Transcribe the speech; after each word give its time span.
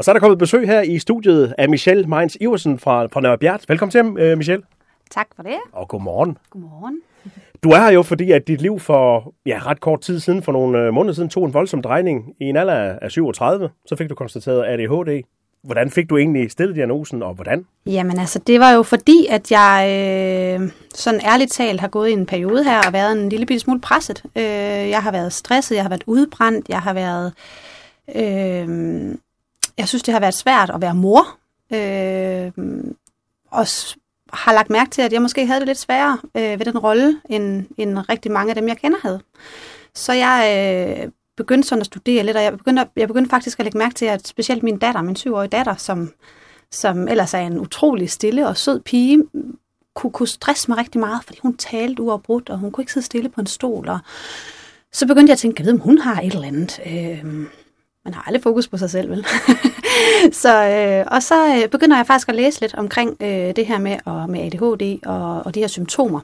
Og 0.00 0.04
så 0.04 0.10
er 0.10 0.12
der 0.12 0.20
kommet 0.20 0.38
besøg 0.38 0.66
her 0.66 0.80
i 0.80 0.98
studiet 0.98 1.54
af 1.58 1.68
Michelle 1.68 2.06
Meins 2.06 2.36
Iversen 2.40 2.78
fra, 2.78 3.06
fra 3.06 3.20
Nørre 3.20 3.38
Bjert. 3.38 3.64
Velkommen 3.68 3.90
til, 3.90 4.32
uh, 4.32 4.38
Michelle. 4.38 4.64
Tak 5.10 5.26
for 5.36 5.42
det. 5.42 5.56
Og 5.72 5.88
godmorgen. 5.88 6.38
Godmorgen. 6.50 7.00
Du 7.62 7.70
er 7.70 7.80
her 7.80 7.90
jo, 7.90 8.02
fordi 8.02 8.32
at 8.32 8.48
dit 8.48 8.60
liv 8.60 8.78
for 8.78 9.34
ja, 9.46 9.60
ret 9.66 9.80
kort 9.80 10.00
tid 10.00 10.20
siden, 10.20 10.42
for 10.42 10.52
nogle 10.52 10.78
øh, 10.78 10.94
måneder 10.94 11.14
siden, 11.14 11.28
tog 11.28 11.46
en 11.46 11.54
voldsom 11.54 11.82
drejning 11.82 12.34
i 12.40 12.44
en 12.44 12.56
alder 12.56 12.98
af 13.02 13.10
37. 13.10 13.70
Så 13.86 13.96
fik 13.96 14.08
du 14.08 14.14
konstateret 14.14 14.64
ADHD. 14.66 15.22
Hvordan 15.62 15.90
fik 15.90 16.10
du 16.10 16.16
egentlig 16.16 16.50
stillet 16.50 16.76
diagnosen, 16.76 17.22
og 17.22 17.34
hvordan? 17.34 17.66
Jamen 17.86 18.18
altså, 18.18 18.38
det 18.38 18.60
var 18.60 18.72
jo 18.72 18.82
fordi, 18.82 19.26
at 19.30 19.50
jeg 19.50 19.86
øh, 20.60 20.70
sådan 20.94 21.20
ærligt 21.24 21.52
talt 21.52 21.80
har 21.80 21.88
gået 21.88 22.08
i 22.08 22.12
en 22.12 22.26
periode 22.26 22.64
her 22.64 22.80
og 22.86 22.92
været 22.92 23.12
en 23.12 23.28
lille 23.28 23.46
bitte 23.46 23.60
smule 23.60 23.80
presset. 23.80 24.22
Øh, 24.36 24.42
jeg 24.90 25.02
har 25.02 25.12
været 25.12 25.32
stresset, 25.32 25.74
jeg 25.74 25.84
har 25.84 25.90
været 25.90 26.04
udbrændt, 26.06 26.68
jeg 26.68 26.80
har 26.80 26.94
været... 26.94 27.32
Øh, 28.14 29.16
jeg 29.78 29.88
synes, 29.88 30.02
det 30.02 30.14
har 30.14 30.20
været 30.20 30.34
svært 30.34 30.70
at 30.70 30.80
være 30.80 30.94
mor. 30.94 31.26
Øh, 31.72 32.52
og 33.50 33.66
har 34.32 34.52
lagt 34.52 34.70
mærke 34.70 34.90
til, 34.90 35.02
at 35.02 35.12
jeg 35.12 35.22
måske 35.22 35.46
havde 35.46 35.60
det 35.60 35.66
lidt 35.66 35.78
sværere 35.78 36.18
øh, 36.34 36.58
ved 36.58 36.66
den 36.66 36.78
rolle, 36.78 37.20
end, 37.28 37.66
end 37.76 37.98
rigtig 38.08 38.32
mange 38.32 38.50
af 38.50 38.54
dem, 38.54 38.68
jeg 38.68 38.78
kender 38.78 38.98
havde. 39.02 39.20
Så 39.94 40.12
jeg 40.12 40.40
øh, 41.02 41.10
begyndte 41.36 41.68
sådan 41.68 41.80
at 41.80 41.86
studere 41.86 42.24
lidt, 42.24 42.36
og 42.36 42.42
jeg 42.42 42.58
begyndte, 42.58 42.88
jeg 42.96 43.08
begyndte 43.08 43.30
faktisk 43.30 43.60
at 43.60 43.64
lægge 43.64 43.78
mærke 43.78 43.94
til, 43.94 44.06
at 44.06 44.26
specielt 44.26 44.62
min 44.62 44.78
datter, 44.78 45.02
min 45.02 45.16
syvårige 45.16 45.48
datter, 45.48 45.74
som, 45.76 46.12
som 46.70 47.08
ellers 47.08 47.34
er 47.34 47.38
en 47.38 47.60
utrolig 47.60 48.10
stille 48.10 48.48
og 48.48 48.56
sød 48.56 48.80
pige, 48.80 49.22
kunne, 49.94 50.12
kunne 50.12 50.28
stresse 50.28 50.70
mig 50.70 50.78
rigtig 50.78 51.00
meget, 51.00 51.24
fordi 51.24 51.38
hun 51.42 51.56
talte 51.56 52.02
uafbrudt, 52.02 52.50
og 52.50 52.58
hun 52.58 52.72
kunne 52.72 52.82
ikke 52.82 52.92
sidde 52.92 53.06
stille 53.06 53.28
på 53.28 53.40
en 53.40 53.46
stol. 53.46 53.88
Og 53.88 53.98
så 54.92 55.06
begyndte 55.06 55.30
jeg 55.30 55.34
at 55.34 55.38
tænke, 55.38 55.60
jeg 55.60 55.66
ved, 55.66 55.72
om 55.72 55.80
hun 55.80 55.98
har 55.98 56.20
et 56.20 56.34
eller 56.34 56.48
andet. 56.48 56.80
Øh, 56.86 57.46
man 58.04 58.14
har 58.14 58.22
aldrig 58.26 58.42
fokus 58.42 58.68
på 58.68 58.76
sig 58.76 58.90
selv, 58.90 59.10
vel? 59.10 59.26
så, 60.42 60.66
øh, 60.68 61.06
og 61.10 61.22
så 61.22 61.54
øh, 61.54 61.68
begynder 61.68 61.96
jeg 61.96 62.06
faktisk 62.06 62.28
at 62.28 62.34
læse 62.34 62.60
lidt 62.60 62.74
omkring 62.74 63.16
øh, 63.20 63.56
det 63.56 63.66
her 63.66 63.78
med, 63.78 63.98
og, 64.04 64.30
med 64.30 64.40
ADHD 64.40 65.06
og, 65.06 65.42
og 65.46 65.54
de 65.54 65.60
her 65.60 65.66
symptomer. 65.66 66.20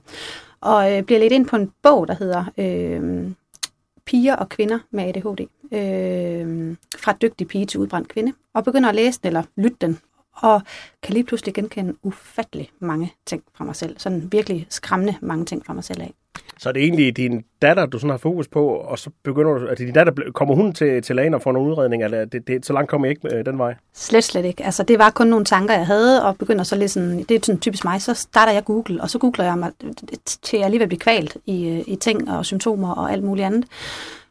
Og 0.61 0.93
øh, 0.93 1.03
bliver 1.03 1.19
lidt 1.19 1.33
ind 1.33 1.47
på 1.47 1.57
en 1.57 1.73
bog, 1.83 2.09
der 2.09 2.15
hedder 2.15 2.45
øh, 2.59 3.31
Piger 4.07 4.37
og 4.37 4.49
kvinder 4.49 4.79
med 4.91 5.05
ADHD. 5.05 5.41
Øh, 5.73 6.77
fra 6.99 7.13
dygtig 7.23 7.49
pige 7.49 7.67
til 7.67 7.81
udbrændt 7.81 8.09
kvinde. 8.09 8.33
Og 8.55 8.65
begynder 8.65 8.89
at 8.89 8.95
læse 8.95 9.21
den, 9.23 9.27
eller 9.27 9.43
lytte 9.57 9.77
den. 9.81 9.99
Og 10.33 10.63
kan 11.03 11.13
lige 11.13 11.25
pludselig 11.25 11.55
genkende 11.55 11.95
ufattelig 12.03 12.71
mange 12.79 13.15
ting 13.27 13.43
fra 13.55 13.65
mig 13.65 13.77
selv. 13.77 13.99
Sådan 13.99 14.33
virkelig 14.33 14.67
skræmmende 14.71 15.17
mange 15.21 15.45
ting 15.45 15.67
fra 15.67 15.73
mig 15.73 15.85
selv 15.85 16.03
af. 16.03 16.15
Så 16.59 16.69
er 16.69 16.73
det 16.73 16.83
egentlig 16.83 17.17
din 17.17 17.45
datter, 17.63 17.87
du 17.87 17.99
sådan 17.99 18.11
har 18.11 18.17
fokus 18.17 18.49
på, 18.49 18.67
og 18.67 18.99
så 18.99 19.11
begynder 19.25 19.59
du, 19.59 19.67
at 19.67 19.79
din 19.79 19.93
datter, 19.93 20.13
kommer 20.35 20.55
hun 20.55 20.73
til, 20.73 21.03
til 21.03 21.17
lægen 21.17 21.35
og 21.35 21.43
får 21.43 21.53
nogle 21.53 21.71
udredning, 21.71 22.05
eller 22.05 22.25
det, 22.25 22.49
det, 22.49 22.67
så 22.67 22.73
langt 22.73 22.91
kommer 22.91 23.07
jeg 23.07 23.17
ikke 23.17 23.37
øh, 23.37 23.47
den 23.47 23.59
vej? 23.59 23.75
Slet, 23.95 24.25
slet 24.25 24.45
ikke. 24.45 24.65
Altså, 24.65 24.83
det 24.83 24.99
var 24.99 25.11
kun 25.11 25.27
nogle 25.27 25.45
tanker, 25.45 25.75
jeg 25.75 25.87
havde, 25.87 26.25
og 26.25 26.37
begynder 26.39 26.65
så 26.65 26.77
lidt 26.77 26.91
sådan, 26.91 27.19
det 27.19 27.31
er 27.31 27.39
sådan 27.43 27.61
typisk 27.61 27.85
mig, 27.85 28.03
så 28.03 28.15
starter 28.15 28.53
jeg 28.53 28.65
Google, 28.65 29.03
og 29.03 29.11
så 29.11 29.19
googler 29.19 29.45
jeg 29.45 29.59
mig 29.59 29.71
til 30.43 30.57
jeg 30.57 30.65
alligevel 30.65 30.85
vil 30.85 30.89
blive 30.89 31.01
kvalt 31.01 31.37
i, 31.47 31.69
øh, 31.69 31.83
i 31.87 31.97
ting 31.97 32.31
og 32.31 32.47
symptomer 32.47 32.95
og 32.95 33.13
alt 33.13 33.25
muligt 33.25 33.47
andet. 33.47 33.65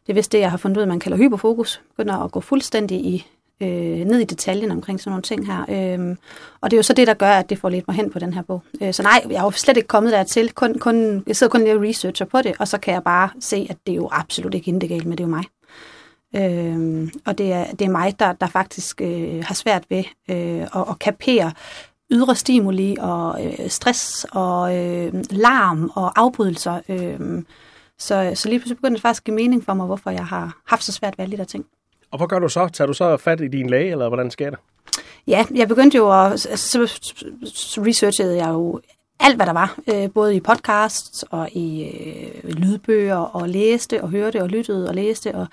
Det 0.06 0.12
er 0.12 0.14
vist 0.14 0.32
det, 0.32 0.40
jeg 0.40 0.50
har 0.50 0.58
fundet 0.58 0.76
ud 0.76 0.82
af, 0.82 0.88
man 0.88 1.00
kalder 1.00 1.18
hyperfokus. 1.18 1.82
Begynder 1.96 2.24
at 2.24 2.30
gå 2.30 2.40
fuldstændig 2.40 2.98
i 2.98 3.26
øh, 3.60 4.04
ned 4.04 4.18
i 4.18 4.24
detaljen 4.24 4.70
omkring 4.70 5.00
sådan 5.00 5.10
nogle 5.10 5.22
ting 5.22 5.46
her. 5.46 5.60
Øh, 5.68 6.16
og 6.60 6.70
det 6.70 6.76
er 6.76 6.78
jo 6.78 6.82
så 6.82 6.92
det, 6.92 7.06
der 7.06 7.14
gør, 7.14 7.30
at 7.30 7.50
det 7.50 7.58
får 7.58 7.68
lidt 7.68 7.88
mig 7.88 7.96
hen 7.96 8.10
på 8.10 8.18
den 8.18 8.34
her 8.34 8.42
bog. 8.42 8.62
Øh, 8.82 8.94
så 8.94 9.02
nej, 9.02 9.22
jeg 9.30 9.40
har 9.40 9.46
jo 9.46 9.50
slet 9.50 9.76
ikke 9.76 9.86
kommet 9.86 10.12
dertil. 10.12 10.52
Kun, 10.52 10.78
kun, 10.78 11.24
jeg 11.26 11.36
sidder 11.36 11.50
kun 11.50 11.60
lige 11.60 11.74
og 11.74 11.82
researcher 11.82 12.26
på 12.26 12.42
det, 12.42 12.54
og 12.58 12.68
så 12.68 12.78
kan 12.78 12.94
jeg 12.94 13.02
bare 13.02 13.30
se, 13.40 13.66
at 13.70 13.76
det 13.86 13.92
er 13.92 13.96
jo 13.96 14.08
absolut 14.12 14.54
ikke 14.54 14.66
hende, 14.66 14.80
det 14.80 14.88
galt 14.88 15.06
med, 15.06 15.16
det 15.16 15.24
er 15.24 15.28
jo 15.28 15.34
mig. 15.34 15.44
Øh, 16.36 17.08
og 17.24 17.38
det 17.38 17.52
er, 17.52 17.64
det 17.70 17.84
er 17.84 17.90
mig, 17.90 18.18
der, 18.18 18.32
der 18.32 18.46
faktisk 18.46 19.00
øh, 19.00 19.44
har 19.44 19.54
svært 19.54 19.84
ved 19.90 20.04
øh, 20.30 20.62
at, 20.62 20.84
at 20.90 20.98
kapere 20.98 21.52
ydre 22.10 22.34
stimuli 22.34 22.96
og 23.00 23.46
øh, 23.46 23.68
stress 23.68 24.26
og 24.32 24.76
øh, 24.76 25.12
larm 25.30 25.90
og 25.94 26.20
afbrydelser. 26.20 26.80
Øh, 26.88 27.42
så, 27.98 28.32
så 28.34 28.48
lige 28.48 28.58
pludselig 28.58 28.76
begynder 28.76 28.96
det 28.96 29.02
faktisk 29.02 29.20
at 29.20 29.24
give 29.24 29.34
mening 29.34 29.64
for 29.64 29.74
mig, 29.74 29.86
hvorfor 29.86 30.10
jeg 30.10 30.26
har 30.26 30.60
haft 30.66 30.84
så 30.84 30.92
svært 30.92 31.18
ved 31.18 31.24
alle 31.24 31.32
de 31.32 31.38
der 31.38 31.44
ting. 31.44 31.64
Og 32.16 32.18
hvad 32.18 32.28
gør 32.28 32.38
du 32.38 32.48
så? 32.48 32.68
Tager 32.68 32.86
du 32.86 32.92
så 32.92 33.16
fat 33.16 33.40
i 33.40 33.48
din 33.48 33.70
læge, 33.70 33.90
eller 33.90 34.08
hvordan 34.08 34.30
sker 34.30 34.50
det? 34.50 34.58
Ja, 35.26 35.44
jeg 35.54 35.68
begyndte 35.68 35.96
jo 35.96 36.24
at... 36.24 36.32
Altså, 36.32 36.68
så, 36.68 37.82
researchede 37.86 38.36
jeg 38.36 38.48
jo 38.48 38.80
alt, 39.20 39.36
hvad 39.36 39.46
der 39.46 39.52
var. 39.52 39.78
Øh, 39.94 40.10
både 40.10 40.36
i 40.36 40.40
podcasts 40.40 41.22
og 41.22 41.48
i 41.52 41.84
øh, 41.84 42.50
lydbøger, 42.50 43.16
og 43.16 43.48
læste 43.48 44.02
og 44.02 44.10
hørte 44.10 44.42
og 44.42 44.48
lyttede 44.48 44.88
og 44.88 44.94
læste. 44.94 45.34
Og 45.34 45.46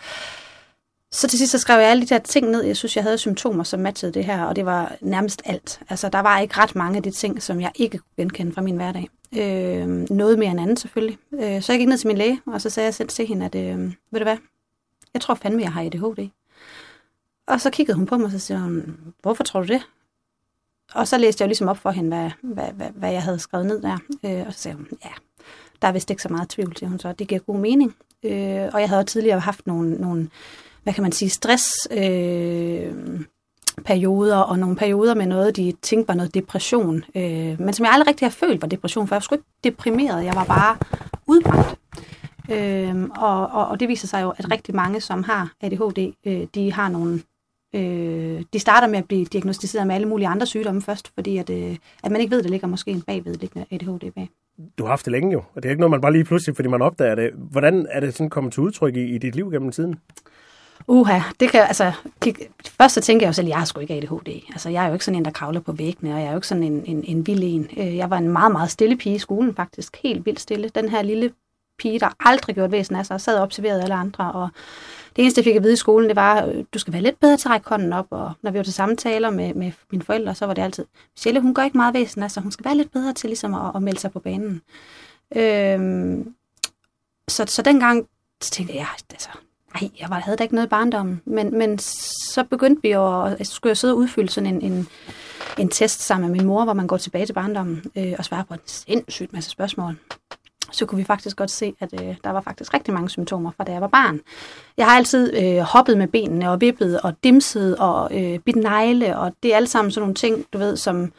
så 1.11 1.27
til 1.27 1.39
sidst 1.39 1.51
så 1.51 1.57
skrev 1.57 1.79
jeg 1.79 1.89
alle 1.89 2.01
de 2.01 2.09
der 2.09 2.19
ting 2.19 2.49
ned. 2.49 2.63
Jeg 2.63 2.77
synes, 2.77 2.95
jeg 2.95 3.03
havde 3.03 3.17
symptomer, 3.17 3.63
som 3.63 3.79
matchede 3.79 4.11
det 4.11 4.25
her, 4.25 4.43
og 4.43 4.55
det 4.55 4.65
var 4.65 4.95
nærmest 5.01 5.41
alt. 5.45 5.79
Altså, 5.89 6.09
der 6.09 6.19
var 6.19 6.39
ikke 6.39 6.57
ret 6.57 6.75
mange 6.75 6.97
af 6.97 7.03
de 7.03 7.11
ting, 7.11 7.43
som 7.43 7.61
jeg 7.61 7.71
ikke 7.75 7.97
kunne 7.97 8.15
genkende 8.17 8.53
fra 8.53 8.61
min 8.61 8.75
hverdag. 8.75 9.09
Øh, 9.37 9.87
noget 10.09 10.39
mere 10.39 10.51
end 10.51 10.61
andet 10.61 10.79
selvfølgelig. 10.79 11.17
Øh, 11.33 11.61
så 11.61 11.73
jeg 11.73 11.79
gik 11.79 11.87
ned 11.87 11.97
til 11.97 12.07
min 12.07 12.17
læge, 12.17 12.41
og 12.45 12.61
så 12.61 12.69
sagde 12.69 12.85
jeg 12.85 12.93
selv 12.93 13.09
til 13.09 13.27
hende, 13.27 13.45
at 13.45 13.55
øh, 13.55 13.79
ved 14.11 14.19
du 14.19 14.23
hvad, 14.23 14.37
jeg 15.13 15.21
tror 15.21 15.35
fandme, 15.35 15.61
jeg 15.61 15.71
har 15.71 15.81
ADHD. 15.81 16.29
Og 17.47 17.61
så 17.61 17.69
kiggede 17.69 17.97
hun 17.97 18.05
på 18.05 18.17
mig, 18.17 18.25
og 18.25 18.31
så 18.31 18.39
siger 18.39 18.59
hun, 18.59 18.97
hvorfor 19.21 19.43
tror 19.43 19.61
du 19.61 19.67
det? 19.67 19.87
Og 20.93 21.07
så 21.07 21.17
læste 21.17 21.41
jeg 21.41 21.45
jo 21.45 21.49
ligesom 21.49 21.67
op 21.67 21.77
for 21.77 21.91
hende, 21.91 22.09
hvad, 22.09 22.31
hvad, 22.41 22.73
hvad, 22.73 22.89
hvad 22.95 23.11
jeg 23.11 23.23
havde 23.23 23.39
skrevet 23.39 23.65
ned 23.65 23.81
der. 23.81 23.97
Øh, 24.23 24.47
og 24.47 24.53
så 24.53 24.59
sagde 24.59 24.77
hun, 24.77 24.87
ja, 25.05 25.09
der 25.81 25.87
er 25.87 25.91
vist 25.91 26.09
ikke 26.09 26.21
så 26.21 26.29
meget 26.29 26.49
tvivl, 26.49 26.75
til 26.75 26.87
hun 26.87 26.99
så. 26.99 27.11
Det 27.11 27.27
giver 27.27 27.41
god 27.41 27.59
mening. 27.59 27.95
Øh, 28.23 28.69
og 28.73 28.81
jeg 28.81 28.89
havde 28.89 29.03
tidligere 29.03 29.39
haft 29.39 29.67
nogle, 29.67 29.95
nogle 29.95 30.29
hvad 30.83 30.93
kan 30.93 31.03
man 31.03 31.11
sige, 31.11 31.29
stress... 31.29 31.87
Øh, 31.91 33.21
perioder, 33.85 34.37
og 34.37 34.59
nogle 34.59 34.75
perioder 34.75 35.13
med 35.13 35.25
noget, 35.25 35.55
de 35.55 35.73
tænkte 35.81 36.07
var 36.07 36.13
noget 36.13 36.33
depression. 36.33 37.03
Øh, 37.15 37.61
men 37.61 37.73
som 37.73 37.85
jeg 37.85 37.93
aldrig 37.93 38.07
rigtig 38.07 38.25
har 38.25 38.31
følt 38.31 38.61
var 38.61 38.67
depression, 38.67 39.07
for 39.07 39.15
jeg 39.15 39.17
var 39.17 39.21
sgu 39.21 39.35
ikke 39.35 39.45
deprimeret, 39.63 40.25
jeg 40.25 40.35
var 40.35 40.45
bare 40.45 40.77
udbrændt. 41.27 41.75
Øh, 42.51 43.09
og, 43.23 43.47
og, 43.47 43.67
og 43.67 43.79
det 43.79 43.87
viser 43.87 44.07
sig 44.07 44.21
jo, 44.21 44.33
at 44.37 44.51
rigtig 44.51 44.75
mange, 44.75 45.01
som 45.01 45.23
har 45.23 45.53
ADHD, 45.61 46.13
øh, 46.25 46.47
de 46.55 46.73
har 46.73 46.89
nogle 46.89 47.21
Øh, 47.73 48.43
de 48.53 48.59
starter 48.59 48.87
med 48.87 48.99
at 48.99 49.05
blive 49.05 49.25
diagnostiseret 49.25 49.87
med 49.87 49.95
alle 49.95 50.07
mulige 50.07 50.27
andre 50.27 50.45
sygdomme 50.45 50.81
først, 50.81 51.11
fordi 51.13 51.37
at, 51.37 51.49
øh, 51.49 51.75
at 52.03 52.11
man 52.11 52.21
ikke 52.21 52.31
ved, 52.31 52.39
at 52.39 52.43
der 52.43 52.49
ligger 52.49 52.67
måske 52.67 52.91
en 52.91 53.01
bagvedliggende 53.01 53.65
ADHD 53.71 54.11
bag. 54.11 54.29
Du 54.77 54.83
har 54.83 54.89
haft 54.89 55.05
det 55.05 55.11
længe 55.11 55.31
jo, 55.31 55.41
og 55.55 55.63
det 55.63 55.65
er 55.65 55.69
ikke 55.69 55.79
noget, 55.79 55.91
man 55.91 56.01
bare 56.01 56.11
lige 56.11 56.23
pludselig, 56.23 56.55
fordi 56.55 56.69
man 56.69 56.81
opdager 56.81 57.15
det. 57.15 57.31
Hvordan 57.35 57.87
er 57.89 57.99
det 57.99 58.13
sådan 58.13 58.29
kommet 58.29 58.53
til 58.53 58.63
udtryk 58.63 58.95
i, 58.95 59.15
i 59.15 59.17
dit 59.17 59.35
liv 59.35 59.51
gennem 59.51 59.71
tiden? 59.71 59.99
Uha, 60.87 61.19
det 61.39 61.51
kan 61.51 61.61
altså... 61.61 61.91
Kig, 62.21 62.35
først 62.81 62.93
så 62.93 63.01
tænker 63.01 63.25
jeg 63.25 63.27
jo 63.27 63.33
selv, 63.33 63.47
at 63.47 63.49
jeg 63.49 63.57
har 63.57 63.65
sgu 63.65 63.79
ikke 63.79 63.93
ADHD. 63.93 64.29
Altså, 64.49 64.69
jeg 64.69 64.83
er 64.83 64.87
jo 64.87 64.93
ikke 64.93 65.05
sådan 65.05 65.17
en, 65.17 65.25
der 65.25 65.31
kravler 65.31 65.59
på 65.59 65.71
væggene, 65.71 66.13
og 66.13 66.19
jeg 66.19 66.25
er 66.27 66.31
jo 66.31 66.37
ikke 66.37 66.47
sådan 66.47 66.63
en, 66.63 66.83
en, 66.85 67.03
en 67.03 67.27
vild 67.27 67.43
en. 67.43 67.67
Øh, 67.77 67.97
jeg 67.97 68.09
var 68.09 68.17
en 68.17 68.29
meget, 68.29 68.51
meget 68.51 68.71
stille 68.71 68.97
pige 68.97 69.15
i 69.15 69.19
skolen, 69.19 69.55
faktisk. 69.55 69.97
Helt 70.03 70.25
vildt 70.25 70.39
stille. 70.39 70.69
Den 70.69 70.89
her 70.89 71.01
lille 71.01 71.31
pige, 71.77 71.99
der 71.99 72.09
aldrig 72.19 72.55
gjort 72.55 72.71
væsen 72.71 72.95
af 72.95 73.05
sig, 73.05 73.21
sad 73.21 73.37
og 73.37 73.43
observerede 73.43 73.83
alle 73.83 73.95
andre, 73.95 74.31
og 74.31 74.49
det 75.15 75.21
eneste, 75.21 75.39
jeg 75.39 75.43
fik 75.43 75.55
at 75.55 75.63
vide 75.63 75.73
i 75.73 75.75
skolen, 75.75 76.09
det 76.09 76.15
var, 76.15 76.45
øh, 76.45 76.63
du 76.73 76.79
skal 76.79 76.93
være 76.93 77.01
lidt 77.01 77.19
bedre 77.19 77.37
til 77.37 77.47
at 77.47 77.51
række 77.51 77.69
hånden 77.69 77.93
op, 77.93 78.07
og 78.09 78.31
når 78.41 78.51
vi 78.51 78.57
var 78.57 78.63
til 78.63 78.73
samtaler 78.73 79.29
med, 79.29 79.53
med 79.53 79.71
mine 79.91 80.03
forældre, 80.03 80.35
så 80.35 80.45
var 80.45 80.53
det 80.53 80.61
altid, 80.61 80.85
Michelle, 81.15 81.41
hun 81.41 81.53
gør 81.53 81.63
ikke 81.63 81.77
meget 81.77 81.93
væsen, 81.93 82.23
altså 82.23 82.39
hun 82.39 82.51
skal 82.51 82.65
være 82.65 82.77
lidt 82.77 82.91
bedre 82.91 83.13
til 83.13 83.29
ligesom 83.29 83.53
at, 83.53 83.71
at 83.75 83.83
melde 83.83 83.99
sig 83.99 84.11
på 84.11 84.19
banen. 84.19 84.61
Øhm, 85.35 86.35
så, 87.27 87.45
så 87.47 87.61
dengang 87.61 88.07
så 88.41 88.51
tænkte 88.51 88.75
jeg, 88.75 88.87
altså, 89.11 89.29
nej, 89.73 89.91
jeg 89.99 90.09
var, 90.09 90.19
havde 90.19 90.37
da 90.37 90.43
ikke 90.43 90.55
noget 90.55 90.67
i 90.67 90.69
barndommen, 90.69 91.21
men, 91.25 91.57
men 91.57 91.79
så 91.79 92.43
begyndte 92.49 92.81
vi 92.81 92.91
jo, 92.91 93.21
at 93.21 93.47
skulle 93.47 93.71
jeg 93.71 93.77
sidde 93.77 93.93
og 93.93 93.97
udfylde 93.97 94.29
sådan 94.29 94.55
en, 94.55 94.61
en, 94.71 94.87
en 95.57 95.69
test 95.69 96.01
sammen 96.01 96.31
med 96.31 96.37
min 96.39 96.47
mor, 96.47 96.63
hvor 96.63 96.73
man 96.73 96.87
går 96.87 96.97
tilbage 96.97 97.25
til 97.25 97.33
barndommen 97.33 97.83
øh, 97.95 98.13
og 98.17 98.25
svarer 98.25 98.43
på 98.43 98.53
en 98.53 98.59
sindssygt 98.65 99.33
masse 99.33 99.49
spørgsmål 99.49 99.97
så 100.73 100.85
kunne 100.85 100.97
vi 100.97 101.03
faktisk 101.03 101.37
godt 101.37 101.51
se, 101.51 101.73
at 101.79 102.01
øh, 102.01 102.15
der 102.23 102.29
var 102.29 102.41
faktisk 102.41 102.73
rigtig 102.73 102.93
mange 102.93 103.09
symptomer 103.09 103.51
fra 103.57 103.63
da 103.63 103.71
jeg 103.71 103.81
var 103.81 103.87
barn. 103.87 104.19
Jeg 104.77 104.85
har 104.85 104.97
altid 104.97 105.33
øh, 105.43 105.57
hoppet 105.57 105.97
med 105.97 106.07
benene 106.07 106.51
og 106.51 106.61
vippet 106.61 107.01
og 107.01 107.13
dimset 107.23 107.77
og 107.77 108.21
øh, 108.21 108.39
bidt 108.39 108.55
negle, 108.55 109.17
og 109.17 109.33
det 109.43 109.51
er 109.51 109.55
alle 109.55 109.67
sammen 109.67 109.91
sådan 109.91 110.01
nogle 110.01 110.15
ting, 110.15 110.45
du 110.53 110.57
ved, 110.57 110.77
som 110.77 111.11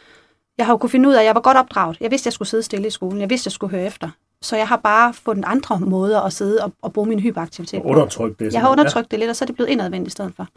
jeg 0.58 0.66
har 0.66 0.72
jo 0.72 0.76
kunne 0.76 0.90
finde 0.90 1.08
ud 1.08 1.14
af, 1.14 1.20
at 1.20 1.26
jeg 1.26 1.34
var 1.34 1.40
godt 1.40 1.56
opdraget. 1.56 1.96
Jeg 2.00 2.10
vidste, 2.10 2.22
at 2.22 2.26
jeg 2.26 2.32
skulle 2.32 2.48
sidde 2.48 2.62
stille 2.62 2.86
i 2.86 2.90
skolen. 2.90 3.20
Jeg 3.20 3.30
vidste, 3.30 3.42
at 3.42 3.46
jeg 3.46 3.52
skulle 3.52 3.70
høre 3.70 3.86
efter. 3.86 4.10
Så 4.42 4.56
jeg 4.56 4.68
har 4.68 4.76
bare 4.76 5.14
fundet 5.14 5.44
andre 5.46 5.80
måder 5.80 6.20
at 6.20 6.32
sidde 6.32 6.64
og, 6.64 6.72
og 6.82 6.92
bruge 6.92 7.08
min 7.08 7.20
hyperaktivitet 7.20 7.82
på. 7.82 7.88
Undertrykt 7.88 8.38
det. 8.38 8.52
Jeg 8.52 8.60
har 8.60 8.70
undertrykt 8.70 9.06
ja. 9.12 9.16
det 9.16 9.18
lidt, 9.18 9.30
og 9.30 9.36
så 9.36 9.44
er 9.44 9.46
det 9.46 9.54
blevet 9.54 9.70
indadvendt 9.70 10.08
i 10.08 10.10
stedet 10.10 10.32
for. 10.36 10.48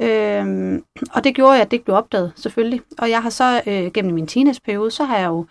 Øhm, 0.00 0.84
og 1.12 1.24
det 1.24 1.34
gjorde, 1.34 1.60
at 1.60 1.70
det 1.70 1.72
ikke 1.72 1.84
blev 1.84 1.96
opdaget, 1.96 2.32
selvfølgelig. 2.36 2.80
Og 2.98 3.10
jeg 3.10 3.22
har 3.22 3.30
så 3.30 3.62
øh, 3.66 3.92
gennem 3.92 4.14
min 4.14 4.26
teenageperiode, 4.26 4.90
så 4.90 5.04
har 5.04 5.18
jeg 5.18 5.26
jo 5.26 5.46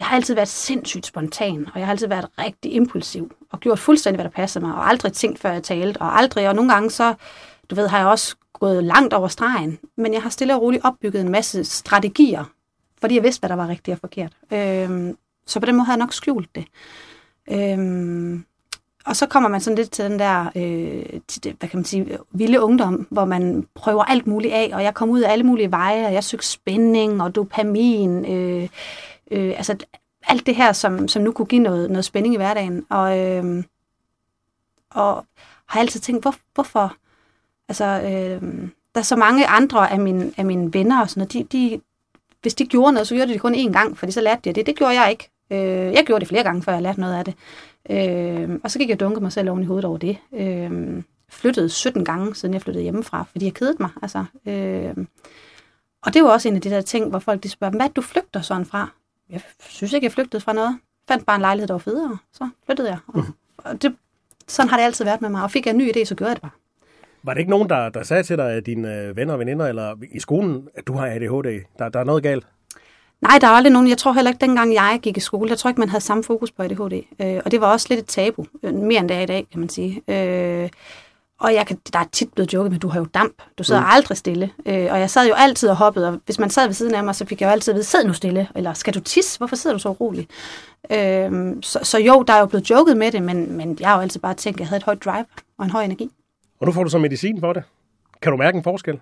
jeg 0.00 0.06
har 0.06 0.16
altid 0.16 0.34
været 0.34 0.48
sindssygt 0.48 1.06
spontan, 1.06 1.66
og 1.74 1.78
jeg 1.78 1.86
har 1.86 1.92
altid 1.92 2.08
været 2.08 2.26
rigtig 2.38 2.72
impulsiv, 2.72 3.32
og 3.50 3.60
gjort 3.60 3.78
fuldstændig, 3.78 4.16
hvad 4.16 4.24
der 4.24 4.30
passer 4.30 4.60
mig, 4.60 4.74
og 4.74 4.88
aldrig 4.88 5.12
tænkt, 5.12 5.38
før 5.38 5.52
jeg 5.52 5.62
talte, 5.62 5.98
og 5.98 6.18
aldrig, 6.18 6.48
og 6.48 6.54
nogle 6.54 6.72
gange 6.72 6.90
så, 6.90 7.14
du 7.70 7.74
ved, 7.74 7.88
har 7.88 7.98
jeg 7.98 8.06
også 8.06 8.36
gået 8.52 8.84
langt 8.84 9.14
over 9.14 9.28
stregen, 9.28 9.78
men 9.96 10.12
jeg 10.12 10.22
har 10.22 10.30
stille 10.30 10.54
og 10.54 10.62
roligt 10.62 10.84
opbygget 10.84 11.20
en 11.20 11.28
masse 11.28 11.64
strategier, 11.64 12.44
fordi 13.00 13.14
jeg 13.14 13.22
vidste, 13.22 13.40
hvad 13.40 13.48
der 13.48 13.56
var 13.56 13.68
rigtigt 13.68 13.94
og 13.94 14.00
forkert. 14.00 14.32
Øhm, 14.52 15.16
så 15.46 15.60
på 15.60 15.66
den 15.66 15.74
måde 15.74 15.84
har 15.84 15.92
jeg 15.92 15.98
nok 15.98 16.12
skjult 16.12 16.54
det. 16.54 16.64
Øhm, 17.50 18.44
og 19.06 19.16
så 19.16 19.26
kommer 19.26 19.48
man 19.48 19.60
sådan 19.60 19.76
lidt 19.76 19.90
til 19.90 20.04
den 20.04 20.18
der, 20.18 20.46
øh, 20.56 21.20
til 21.28 21.44
det, 21.44 21.56
hvad 21.58 21.68
kan 21.68 21.78
man 21.78 21.84
sige, 21.84 22.18
vilde 22.30 22.60
ungdom, 22.60 23.06
hvor 23.10 23.24
man 23.24 23.66
prøver 23.74 24.04
alt 24.04 24.26
muligt 24.26 24.54
af, 24.54 24.70
og 24.72 24.82
jeg 24.82 24.94
kom 24.94 25.10
ud 25.10 25.20
af 25.20 25.32
alle 25.32 25.44
mulige 25.44 25.70
veje, 25.70 26.06
og 26.06 26.12
jeg 26.12 26.24
søgte 26.24 26.46
spænding 26.46 27.22
og 27.22 27.34
dopamin, 27.34 28.24
øh, 28.24 28.68
øh, 29.30 29.54
altså 29.56 29.76
alt 30.28 30.46
det 30.46 30.56
her, 30.56 30.72
som, 30.72 31.08
som 31.08 31.22
nu 31.22 31.32
kunne 31.32 31.46
give 31.46 31.62
noget, 31.62 31.90
noget 31.90 32.04
spænding 32.04 32.34
i 32.34 32.36
hverdagen. 32.36 32.86
Og, 32.90 33.18
øh, 33.18 33.64
og 34.90 35.24
har 35.66 35.80
altid 35.80 36.00
tænkt, 36.00 36.24
hvor, 36.24 36.34
hvorfor? 36.54 36.96
Altså, 37.68 37.84
øh, 37.84 38.68
der 38.94 39.00
er 39.00 39.02
så 39.02 39.16
mange 39.16 39.46
andre 39.46 39.90
af 39.90 40.00
mine, 40.00 40.32
af 40.36 40.44
mine 40.44 40.74
venner 40.74 41.00
og 41.00 41.10
sådan 41.10 41.20
noget, 41.20 41.32
de, 41.32 41.58
de, 41.58 41.80
hvis 42.42 42.54
de 42.54 42.66
gjorde 42.66 42.92
noget, 42.92 43.08
så 43.08 43.14
gjorde 43.14 43.28
de 43.28 43.32
det 43.32 43.40
kun 43.40 43.54
én 43.54 43.72
gang, 43.72 43.98
fordi 43.98 44.12
så 44.12 44.20
lærte 44.20 44.40
de 44.44 44.52
det. 44.52 44.66
Det 44.66 44.76
gjorde 44.76 45.00
jeg 45.00 45.10
ikke. 45.10 45.30
Øh, 45.50 45.92
jeg 45.94 46.04
gjorde 46.06 46.20
det 46.20 46.28
flere 46.28 46.42
gange, 46.42 46.62
før 46.62 46.72
jeg 46.72 46.82
lærte 46.82 47.00
noget 47.00 47.14
af 47.14 47.24
det. 47.24 47.34
Øh, 47.90 48.58
og 48.64 48.70
så 48.70 48.78
gik 48.78 48.88
jeg 48.88 49.00
dunke 49.00 49.20
mig 49.20 49.32
selv 49.32 49.50
oven 49.50 49.62
i 49.62 49.66
hovedet 49.66 49.84
over 49.84 49.98
det. 49.98 50.18
Øh, 50.32 51.02
flyttede 51.28 51.68
17 51.68 52.04
gange, 52.04 52.34
siden 52.34 52.54
jeg 52.54 52.62
flyttede 52.62 52.82
hjemmefra, 52.82 53.24
fordi 53.30 53.44
jeg 53.44 53.54
kedede 53.54 53.76
mig. 53.80 53.90
Altså, 54.02 54.24
øh, 54.46 55.06
og 56.02 56.14
det 56.14 56.22
var 56.22 56.30
også 56.30 56.48
en 56.48 56.56
af 56.56 56.60
de 56.60 56.70
der 56.70 56.80
ting, 56.80 57.10
hvor 57.10 57.18
folk 57.18 57.42
de 57.42 57.48
spørger, 57.48 57.76
hvad 57.76 57.88
du 57.88 58.00
flygter 58.00 58.40
sådan 58.40 58.64
fra? 58.66 58.90
Jeg 59.30 59.40
synes 59.68 59.92
ikke, 59.92 60.04
jeg 60.04 60.12
flygtede 60.12 60.42
fra 60.42 60.52
noget. 60.52 60.78
Fandt 61.08 61.26
bare 61.26 61.36
en 61.36 61.40
lejlighed, 61.40 61.68
der 61.68 61.74
var 61.74 61.78
federe. 61.78 62.18
Så 62.32 62.48
flyttede 62.66 62.88
jeg. 62.88 62.98
Og, 63.06 63.24
og 63.64 63.82
det, 63.82 63.96
sådan 64.48 64.68
har 64.68 64.76
det 64.76 64.84
altid 64.84 65.04
været 65.04 65.20
med 65.20 65.28
mig. 65.28 65.42
Og 65.42 65.50
fik 65.50 65.66
jeg 65.66 65.72
en 65.72 65.78
ny 65.78 65.90
idé, 65.96 66.04
så 66.04 66.14
gjorde 66.14 66.28
jeg 66.28 66.36
det 66.36 66.42
bare. 66.42 66.50
Var 67.22 67.34
det 67.34 67.40
ikke 67.40 67.50
nogen, 67.50 67.68
der, 67.68 67.88
der 67.88 68.02
sagde 68.02 68.22
til 68.22 68.36
dig, 68.36 68.50
at 68.52 68.66
dine 68.66 68.94
øh, 68.94 69.16
venner 69.16 69.32
og 69.32 69.38
veninder, 69.38 69.66
eller 69.66 69.94
i 70.12 70.20
skolen, 70.20 70.68
at 70.74 70.86
du 70.86 70.92
har 70.92 71.06
ADHD? 71.06 71.64
Der, 71.78 71.88
der 71.88 72.00
er 72.00 72.04
noget 72.04 72.22
galt? 72.22 72.46
Nej, 73.20 73.38
der 73.40 73.46
er 73.46 73.50
aldrig 73.50 73.72
nogen. 73.72 73.88
Jeg 73.88 73.98
tror 73.98 74.12
heller 74.12 74.30
ikke, 74.30 74.40
dengang 74.40 74.74
jeg 74.74 74.98
gik 75.02 75.16
i 75.16 75.20
skole, 75.20 75.50
jeg 75.50 75.58
tror 75.58 75.70
ikke, 75.70 75.80
man 75.80 75.88
havde 75.88 76.04
samme 76.04 76.24
fokus 76.24 76.50
på 76.50 76.62
ADHD. 76.62 77.02
Øh, 77.22 77.40
og 77.44 77.50
det 77.50 77.60
var 77.60 77.72
også 77.72 77.86
lidt 77.90 78.00
et 78.00 78.06
tabu. 78.06 78.46
Øh, 78.62 78.74
mere 78.74 79.00
end 79.00 79.08
det 79.08 79.16
er 79.16 79.20
i 79.20 79.26
dag, 79.26 79.46
kan 79.50 79.60
man 79.60 79.68
sige. 79.68 80.02
Øh, 80.08 80.68
og 81.40 81.54
jeg 81.54 81.66
kan, 81.66 81.78
der 81.92 81.98
er 81.98 82.04
tit 82.12 82.32
blevet 82.32 82.52
joket 82.52 82.72
med, 82.72 82.80
du 82.80 82.88
har 82.88 83.00
jo 83.00 83.06
damp. 83.14 83.42
Du 83.58 83.64
sidder 83.64 83.80
mm. 83.80 83.86
aldrig 83.90 84.18
stille. 84.18 84.50
Øh, 84.66 84.88
og 84.90 85.00
jeg 85.00 85.10
sad 85.10 85.28
jo 85.28 85.34
altid 85.34 85.68
og 85.68 85.76
hoppede, 85.76 86.08
og 86.08 86.20
hvis 86.24 86.38
man 86.38 86.50
sad 86.50 86.66
ved 86.66 86.74
siden 86.74 86.94
af 86.94 87.04
mig, 87.04 87.14
så 87.14 87.24
fik 87.26 87.40
jeg 87.40 87.46
jo 87.46 87.50
altid 87.52 87.72
at 87.72 87.74
vide, 87.74 87.84
sid 87.84 88.04
nu 88.04 88.12
stille. 88.12 88.48
Eller 88.54 88.72
skal 88.72 88.94
du 88.94 89.00
tisse? 89.00 89.38
Hvorfor 89.38 89.56
sidder 89.56 89.76
du 89.76 89.80
så 89.80 89.88
urolig? 89.88 90.28
Øh, 90.90 91.56
så, 91.62 91.78
så 91.82 91.98
jo, 91.98 92.22
der 92.22 92.32
er 92.32 92.40
jo 92.40 92.46
blevet 92.46 92.70
joket 92.70 92.96
med 92.96 93.12
det, 93.12 93.22
men, 93.22 93.52
men 93.52 93.76
jeg 93.80 93.88
har 93.88 93.96
jo 93.96 94.02
altid 94.02 94.20
bare 94.20 94.34
tænkt, 94.34 94.56
at 94.56 94.60
jeg 94.60 94.68
havde 94.68 94.78
et 94.78 94.84
højt 94.84 95.04
drive 95.04 95.24
og 95.58 95.64
en 95.64 95.70
høj 95.70 95.84
energi. 95.84 96.10
Og 96.60 96.66
nu 96.66 96.72
får 96.72 96.84
du 96.84 96.90
så 96.90 96.98
medicin 96.98 97.40
for 97.40 97.52
det. 97.52 97.62
Kan 98.22 98.32
du 98.32 98.38
mærke 98.38 98.56
en 98.56 98.64
forskel? 98.64 99.00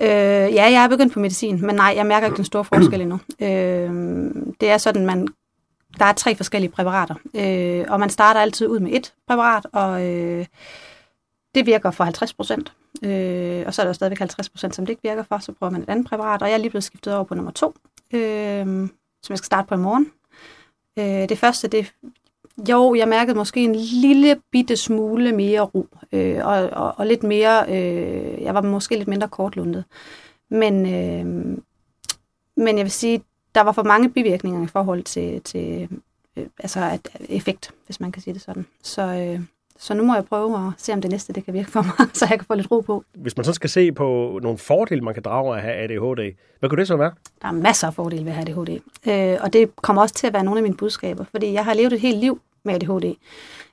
Øh, 0.00 0.08
ja, 0.54 0.64
jeg 0.70 0.84
er 0.84 0.88
begyndt 0.88 1.12
på 1.12 1.20
medicin, 1.20 1.66
men 1.66 1.74
nej, 1.74 1.92
jeg 1.96 2.06
mærker 2.06 2.26
ikke 2.26 2.36
den 2.36 2.44
store 2.44 2.64
forskel 2.64 3.00
endnu. 3.00 3.20
Øh, 3.40 3.90
det 4.60 4.70
er 4.70 4.78
sådan, 4.78 5.06
man 5.06 5.28
der 5.98 6.04
er 6.04 6.12
tre 6.12 6.36
forskellige 6.36 6.70
præparater, 6.70 7.14
øh, 7.34 7.84
og 7.88 8.00
man 8.00 8.10
starter 8.10 8.40
altid 8.40 8.66
ud 8.66 8.80
med 8.80 8.92
et 8.92 9.12
præparat, 9.28 9.66
og 9.72 10.06
øh, 10.06 10.46
det 11.54 11.66
virker 11.66 11.90
for 11.90 12.04
50 12.04 12.34
procent. 12.34 12.72
Øh, 13.02 13.62
og 13.66 13.74
så 13.74 13.82
er 13.82 13.86
der 13.86 13.92
stadigvæk 13.92 14.18
50 14.18 14.48
procent, 14.48 14.74
som 14.74 14.86
det 14.86 14.90
ikke 14.90 15.02
virker 15.02 15.22
for, 15.22 15.38
så 15.38 15.52
prøver 15.52 15.70
man 15.70 15.82
et 15.82 15.88
andet 15.88 16.06
præparat, 16.06 16.42
og 16.42 16.48
jeg 16.48 16.54
er 16.54 16.58
lige 16.58 16.70
blevet 16.70 16.84
skiftet 16.84 17.14
over 17.14 17.24
på 17.24 17.34
nummer 17.34 17.52
to, 17.52 17.74
øh, 18.14 18.66
som 19.22 19.32
jeg 19.32 19.38
skal 19.38 19.46
starte 19.46 19.68
på 19.68 19.74
i 19.74 19.78
morgen. 19.78 20.12
Øh, 20.98 21.28
det 21.28 21.38
første, 21.38 21.68
det 21.68 21.92
jo, 22.68 22.94
jeg 22.94 23.08
mærkede 23.08 23.36
måske 23.36 23.64
en 23.64 23.74
lille 23.74 24.40
bitte 24.50 24.76
smule 24.76 25.32
mere 25.32 25.60
ro, 25.60 25.88
øh, 26.12 26.46
og, 26.46 26.70
og, 26.70 26.94
og 26.96 27.06
lidt 27.06 27.22
mere, 27.22 27.64
øh, 27.68 28.42
jeg 28.42 28.54
var 28.54 28.60
måske 28.60 28.96
lidt 28.96 29.08
mindre 29.08 29.28
kortlundet. 29.28 29.84
Men, 30.48 30.86
øh, 30.86 31.58
men 32.56 32.78
jeg 32.78 32.84
vil 32.84 32.90
sige, 32.90 33.22
der 33.54 33.60
var 33.60 33.72
for 33.72 33.82
mange 33.82 34.10
bivirkninger 34.10 34.64
i 34.64 34.66
forhold 34.66 35.02
til, 35.02 35.40
til 35.40 35.88
øh, 36.36 36.46
altså 36.58 36.80
at, 36.80 37.08
effekt, 37.28 37.70
hvis 37.86 38.00
man 38.00 38.12
kan 38.12 38.22
sige 38.22 38.34
det 38.34 38.42
sådan. 38.42 38.66
Så, 38.82 39.02
øh, 39.02 39.40
så 39.84 39.94
nu 39.94 40.04
må 40.04 40.14
jeg 40.14 40.24
prøve 40.24 40.66
at 40.66 40.72
se, 40.76 40.92
om 40.92 41.00
det 41.00 41.10
næste 41.10 41.32
det 41.32 41.44
kan 41.44 41.54
virke 41.54 41.70
for 41.70 41.82
mig, 41.82 42.08
så 42.18 42.26
jeg 42.30 42.38
kan 42.38 42.46
få 42.46 42.54
lidt 42.54 42.70
ro 42.70 42.80
på. 42.80 43.04
Hvis 43.14 43.36
man 43.36 43.44
så 43.44 43.52
skal 43.52 43.70
se 43.70 43.92
på 43.92 44.38
nogle 44.42 44.58
fordele, 44.58 45.00
man 45.00 45.14
kan 45.14 45.22
drage 45.22 45.54
af 45.54 45.56
at 45.56 45.62
have 45.62 45.74
ADHD, 45.74 46.36
hvad 46.60 46.70
kunne 46.70 46.78
det 46.78 46.88
så 46.88 46.96
være? 46.96 47.12
Der 47.42 47.48
er 47.48 47.52
masser 47.52 47.86
af 47.86 47.94
fordele 47.94 48.24
ved 48.24 48.32
at 48.32 48.36
have 48.36 48.48
ADHD. 48.48 48.80
Øh, 49.06 49.38
og 49.40 49.52
det 49.52 49.76
kommer 49.76 50.02
også 50.02 50.14
til 50.14 50.26
at 50.26 50.32
være 50.32 50.44
nogle 50.44 50.58
af 50.58 50.62
mine 50.62 50.76
budskaber, 50.76 51.24
fordi 51.30 51.52
jeg 51.52 51.64
har 51.64 51.74
levet 51.74 51.92
et 51.92 52.00
helt 52.00 52.18
liv 52.18 52.40
med 52.64 52.74
ADHD. 52.74 53.14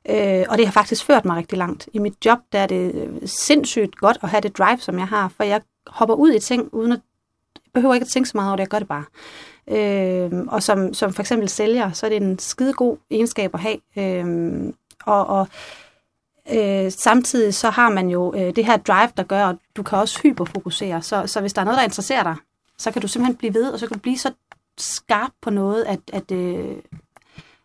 Øh, 0.10 0.46
og 0.50 0.58
det 0.58 0.66
har 0.66 0.72
faktisk 0.72 1.06
ført 1.06 1.26
mig 1.26 1.38
rigtig 1.38 1.58
langt. 1.58 1.90
I 1.94 2.00
mit 2.00 2.26
job 2.26 2.40
der 2.52 2.60
er 2.60 2.68
det 2.68 3.20
sindssygt 3.26 3.96
godt 3.96 4.18
at 4.24 4.30
have 4.30 4.42
det 4.42 4.58
drive, 4.58 4.78
som 4.80 5.00
jeg 5.00 5.08
har, 5.08 5.34
for 5.38 5.44
jeg 5.44 5.62
hopper 5.88 6.16
ud 6.16 6.32
i 6.34 6.40
ting, 6.40 6.70
uden 6.74 6.92
at 6.92 7.00
behøver 7.74 7.94
ikke 7.94 8.04
at 8.04 8.10
tænke 8.10 8.30
så 8.30 8.38
meget 8.38 8.50
over 8.50 8.56
det, 8.56 8.62
jeg 8.62 8.70
gør 8.70 8.80
det 8.80 8.88
bare. 8.88 9.06
Øh, 9.68 10.46
og 10.48 10.64
som, 10.64 10.94
som 10.94 11.14
for 11.14 11.22
eksempel 11.22 11.50
sælger, 11.50 11.92
så 11.92 12.06
er 12.06 12.10
det 12.10 12.22
en 12.22 12.40
skide 12.40 12.74
god 12.74 12.98
egenskab 13.10 13.52
at 13.54 13.60
have. 13.60 13.78
Øh, 13.98 14.74
og, 15.06 15.28
og 15.28 15.48
øh, 16.50 16.92
samtidig 16.92 17.54
så 17.54 17.70
har 17.70 17.90
man 17.90 18.10
jo 18.10 18.34
øh, 18.36 18.56
det 18.56 18.66
her 18.66 18.78
drive, 18.78 19.10
der 19.18 19.24
gør, 19.24 19.46
at 19.46 19.56
du 19.76 19.84
kan 19.84 19.98
også 19.98 20.22
hyperfokusere. 20.22 21.02
Så, 21.02 21.28
så 21.28 21.42
hvis 21.42 21.54
der 21.54 21.62
er 21.62 21.66
noget, 21.66 21.78
der 21.78 21.84
interesserer 21.84 22.24
dig, 22.24 22.36
så 22.78 22.92
kan 22.92 23.02
du 23.02 23.08
simpelthen 23.08 23.38
blive 23.38 23.54
ved, 23.54 23.72
og 23.72 23.80
så 23.80 23.88
kan 23.88 23.98
du 23.98 24.02
blive 24.02 24.18
så 24.18 24.32
skarp 24.78 25.32
på 25.42 25.50
noget, 25.50 25.84
at, 25.84 26.00
at, 26.14 26.32
øh, 26.32 26.76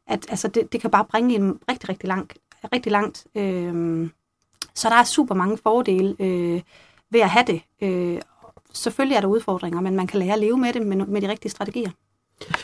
at 0.06 0.26
altså, 0.28 0.48
det, 0.48 0.72
det 0.72 0.80
kan 0.80 0.90
bare 0.90 1.04
bringe 1.04 1.34
en 1.34 1.58
rigtig, 1.70 1.88
rigtig 1.88 2.08
langt. 2.08 2.34
Rigtig 2.72 2.92
langt. 2.92 3.26
Øh, 3.34 4.08
så 4.74 4.88
der 4.88 4.96
er 4.96 5.04
super 5.04 5.34
mange 5.34 5.58
fordele 5.58 6.16
øh, 6.18 6.62
ved 7.10 7.20
at 7.20 7.30
have 7.30 7.44
det. 7.46 7.62
Øh, 7.82 8.20
selvfølgelig 8.72 9.16
er 9.16 9.20
der 9.20 9.28
udfordringer, 9.28 9.80
men 9.80 9.96
man 9.96 10.06
kan 10.06 10.20
lære 10.20 10.32
at 10.32 10.38
leve 10.38 10.58
med 10.58 10.72
det 10.72 10.86
med, 10.86 10.96
med 10.96 11.22
de 11.22 11.28
rigtige 11.28 11.50
strategier. 11.50 11.90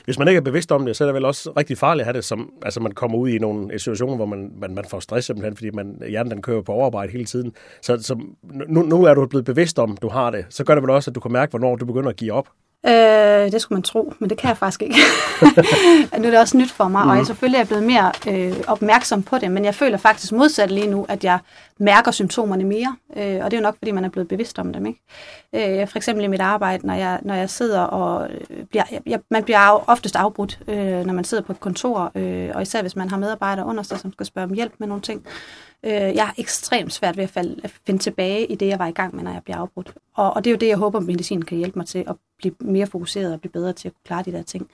Hvis 0.05 0.19
man 0.19 0.29
ikke 0.29 0.39
er 0.39 0.43
bevidst 0.43 0.73
om 0.73 0.87
det, 0.87 0.97
så 0.97 1.05
er 1.05 1.09
det 1.09 1.15
vel 1.15 1.25
også 1.25 1.53
rigtig 1.57 1.79
farligt 1.79 2.03
at 2.03 2.07
have 2.07 2.17
det, 2.17 2.25
som 2.25 2.53
altså 2.63 2.81
man 2.81 2.93
kommer 2.93 3.19
ud 3.19 3.29
i 3.29 3.39
nogle 3.39 3.79
situationer, 3.79 4.17
hvor 4.17 4.27
man, 4.27 4.53
man, 4.59 4.75
man 4.75 4.85
får 4.85 5.01
stress 5.01 5.27
simpelthen, 5.27 5.57
fordi 5.57 5.71
man, 5.71 6.03
hjernen 6.09 6.31
den 6.31 6.43
kører 6.43 6.63
på 6.63 6.73
overarbejde 6.73 7.13
hele 7.13 7.25
tiden. 7.25 7.53
Så, 7.83 8.03
så 8.03 8.21
nu, 8.69 8.83
nu 8.83 9.05
er 9.05 9.15
du 9.15 9.27
blevet 9.27 9.45
bevidst 9.45 9.79
om, 9.79 9.97
du 9.97 10.09
har 10.09 10.31
det. 10.31 10.47
Så 10.49 10.65
gør 10.65 10.75
det 10.75 10.83
vel 10.83 10.91
også, 10.91 11.11
at 11.11 11.15
du 11.15 11.21
kan 11.21 11.33
mærke, 11.33 11.51
hvornår 11.51 11.77
du 11.77 11.85
begynder 11.85 12.11
at 12.11 12.17
give 12.17 12.33
op. 12.33 12.49
Øh, 12.87 13.53
det 13.53 13.63
skulle 13.63 13.77
man 13.77 13.83
tro, 13.83 14.15
men 14.19 14.31
det 14.31 14.39
kan 14.39 14.49
jeg 14.49 14.57
faktisk 14.57 14.83
ikke. 14.83 14.97
nu 16.19 16.27
er 16.27 16.31
det 16.31 16.39
også 16.39 16.57
nyt 16.57 16.71
for 16.71 16.89
mig, 16.89 17.05
mm. 17.05 17.11
og 17.11 17.17
jeg 17.17 17.27
selvfølgelig 17.27 17.61
er 17.61 17.65
blevet 17.65 17.83
mere 17.83 18.13
øh, 18.29 18.57
opmærksom 18.67 19.23
på 19.23 19.39
det, 19.39 19.51
men 19.51 19.65
jeg 19.65 19.75
føler 19.75 19.99
faktisk 19.99 20.33
modsat 20.33 20.71
lige 20.71 20.87
nu, 20.87 21.07
at 21.09 21.25
jeg 21.25 21.39
mærker 21.79 22.11
symptomerne 22.11 22.65
mere, 22.65 22.97
øh, 23.17 23.45
og 23.45 23.51
det 23.51 23.57
er 23.57 23.61
jo 23.61 23.63
nok, 23.63 23.79
fordi 23.79 23.91
man 23.91 24.05
er 24.05 24.09
blevet 24.09 24.29
bevidst 24.29 24.59
om 24.59 24.73
dem. 24.73 24.87
Ikke? 24.87 25.81
Øh, 25.81 25.89
for 25.89 25.97
eksempel 25.97 26.25
i 26.25 26.29
mit 26.29 26.41
arbejde, 26.41 26.87
når 26.87 26.95
jeg, 26.95 27.19
når 27.23 27.35
jeg 27.35 27.51
sidder 27.51 27.81
og 27.81 28.29
øh, 28.31 28.65
bliver, 28.65 28.85
jeg, 29.07 29.21
man 29.31 29.45
bliver 29.45 29.59
af, 29.59 29.83
oftest 29.87 30.17
afbrudt, 30.17 30.59
øh, 30.69 31.07
når 31.07 31.13
man 31.13 31.25
sidder 31.25 31.43
på 31.43 31.53
et 31.53 31.61
kontor, 31.61 32.13
øh, 32.15 32.51
og 32.55 32.63
især 32.63 32.81
hvis 32.81 32.97
man 32.97 33.11
har 33.11 33.17
medarbejdere 33.17 33.67
under 33.67 33.83
sig, 33.83 33.99
som 33.99 34.13
skal 34.13 34.27
spørge 34.27 34.45
om 34.45 34.55
hjælp 34.55 34.73
med 34.79 34.89
nogle 34.89 35.03
ting. 35.03 35.27
Øh, 35.85 35.93
jeg 35.93 36.27
er 36.29 36.33
ekstremt 36.39 36.93
svært 36.93 37.17
ved 37.17 37.25
at, 37.25 37.31
falde, 37.31 37.61
at 37.65 37.71
finde 37.87 38.01
tilbage 38.01 38.47
i 38.47 38.55
det, 38.55 38.67
jeg 38.67 38.79
var 38.79 38.87
i 38.87 38.93
gang 38.93 39.15
med, 39.15 39.25
når 39.25 39.33
jeg 39.33 39.43
bliver 39.45 39.57
afbrudt. 39.57 39.95
Og, 40.15 40.37
og 40.37 40.45
det 40.45 40.51
er 40.51 40.53
jo 40.53 40.59
det, 40.59 40.69
jeg 40.69 40.77
håber, 40.77 40.99
at 40.99 41.05
medicin 41.05 41.43
kan 41.43 41.59
hjælpe 41.59 41.79
mig 41.79 41.87
til 41.87 42.05
at 42.09 42.17
blive 42.39 42.55
mere 42.61 42.87
fokuseret 42.87 43.33
og 43.33 43.41
blive 43.41 43.53
bedre 43.53 43.73
til 43.73 43.89
at 43.89 43.95
kunne 43.95 44.05
klare 44.05 44.23
de 44.23 44.33
der 44.33 44.43
ting. 44.43 44.71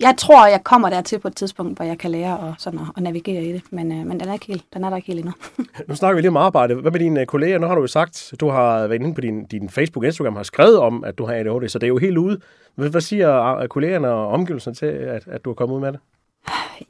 Jeg 0.00 0.14
tror, 0.18 0.46
jeg 0.46 0.64
kommer 0.64 0.90
dertil 0.90 1.18
på 1.18 1.28
et 1.28 1.36
tidspunkt, 1.36 1.78
hvor 1.78 1.84
jeg 1.84 1.98
kan 1.98 2.10
lære 2.10 2.38
og 2.38 2.54
sådan 2.58 2.78
at, 2.78 2.86
at 2.96 3.02
navigere 3.02 3.44
i 3.44 3.52
det, 3.52 3.62
men, 3.70 3.92
øh, 3.92 4.06
men 4.06 4.20
den, 4.20 4.28
er 4.28 4.32
ikke 4.32 4.46
helt, 4.46 4.64
den 4.74 4.84
er 4.84 4.88
der 4.88 4.96
ikke 4.96 5.06
helt 5.06 5.18
endnu. 5.18 5.32
nu 5.88 5.94
snakker 5.94 6.14
vi 6.14 6.20
lige 6.20 6.30
om 6.30 6.36
arbejde. 6.36 6.74
Hvad 6.74 6.90
med 6.90 7.00
dine 7.00 7.20
øh, 7.20 7.26
kolleger? 7.26 7.58
Nu 7.58 7.66
har 7.66 7.74
du 7.74 7.80
jo 7.80 7.86
sagt, 7.86 8.34
du 8.40 8.48
har 8.48 8.86
været 8.86 9.00
inde 9.00 9.14
på 9.14 9.20
din, 9.20 9.44
din 9.44 9.70
Facebook 9.70 10.02
og 10.02 10.06
Instagram 10.06 10.36
har 10.36 10.42
skrevet 10.42 10.78
om, 10.78 11.04
at 11.04 11.18
du 11.18 11.26
har 11.26 11.34
ADHD, 11.34 11.68
så 11.68 11.78
det 11.78 11.86
er 11.86 11.88
jo 11.88 11.98
helt 11.98 12.18
ude. 12.18 12.40
Hvad 12.74 13.00
siger 13.00 13.56
øh, 13.56 13.68
kollegerne 13.68 14.08
og 14.08 14.28
omgivelserne 14.28 14.74
til, 14.74 14.86
at, 14.86 15.22
at 15.26 15.44
du 15.44 15.50
er 15.50 15.54
kommet 15.54 15.76
ud 15.76 15.80
med 15.80 15.92
det? 15.92 16.00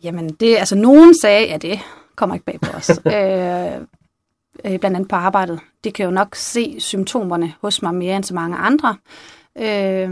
Jamen, 0.05 0.29
det, 0.29 0.57
altså 0.57 0.77
nogen 0.77 1.15
sagde, 1.15 1.47
ja 1.47 1.57
det 1.57 1.81
kommer 2.17 2.35
ikke 2.35 2.47
bag 2.47 2.61
på 2.61 2.77
os. 2.77 2.91
øh, 3.07 3.73
øh, 4.65 4.79
blandt 4.79 4.97
andet 4.97 5.09
på 5.09 5.17
arbejdet. 5.17 5.61
De 5.85 5.93
kan 5.93 6.05
jo 6.05 6.11
nok 6.11 6.35
se 6.35 6.77
symptomerne 6.81 7.55
hos 7.61 7.83
mig 7.83 7.95
mere 7.95 8.17
end 8.17 8.25
så 8.25 8.35
mange 8.35 8.57
andre. 8.57 8.97
Øh, 9.59 10.11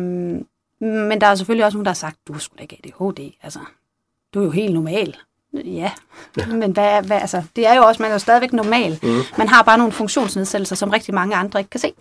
men 0.80 1.20
der 1.20 1.26
er 1.26 1.34
selvfølgelig 1.34 1.64
også 1.64 1.76
nogen, 1.76 1.84
der 1.84 1.90
har 1.90 1.94
sagt, 1.94 2.16
du 2.28 2.38
skulle 2.38 2.62
ikke 2.62 2.80
ADHD. 2.84 3.32
Altså, 3.42 3.58
du 4.34 4.40
er 4.40 4.44
jo 4.44 4.50
helt 4.50 4.74
normal. 4.74 5.16
Ja, 5.52 5.92
men 6.60 6.72
hvad, 6.72 7.02
hvad, 7.02 7.20
altså, 7.20 7.42
det 7.56 7.66
er 7.66 7.74
jo 7.74 7.82
også, 7.82 8.02
man 8.02 8.10
er 8.10 8.14
jo 8.14 8.18
stadigvæk 8.18 8.52
normal. 8.52 8.98
Mm. 9.02 9.20
Man 9.38 9.48
har 9.48 9.62
bare 9.62 9.78
nogle 9.78 9.92
funktionsnedsættelser, 9.92 10.76
som 10.76 10.90
rigtig 10.90 11.14
mange 11.14 11.36
andre 11.36 11.60
ikke 11.60 11.70
kan 11.70 11.80
se. 11.80 11.92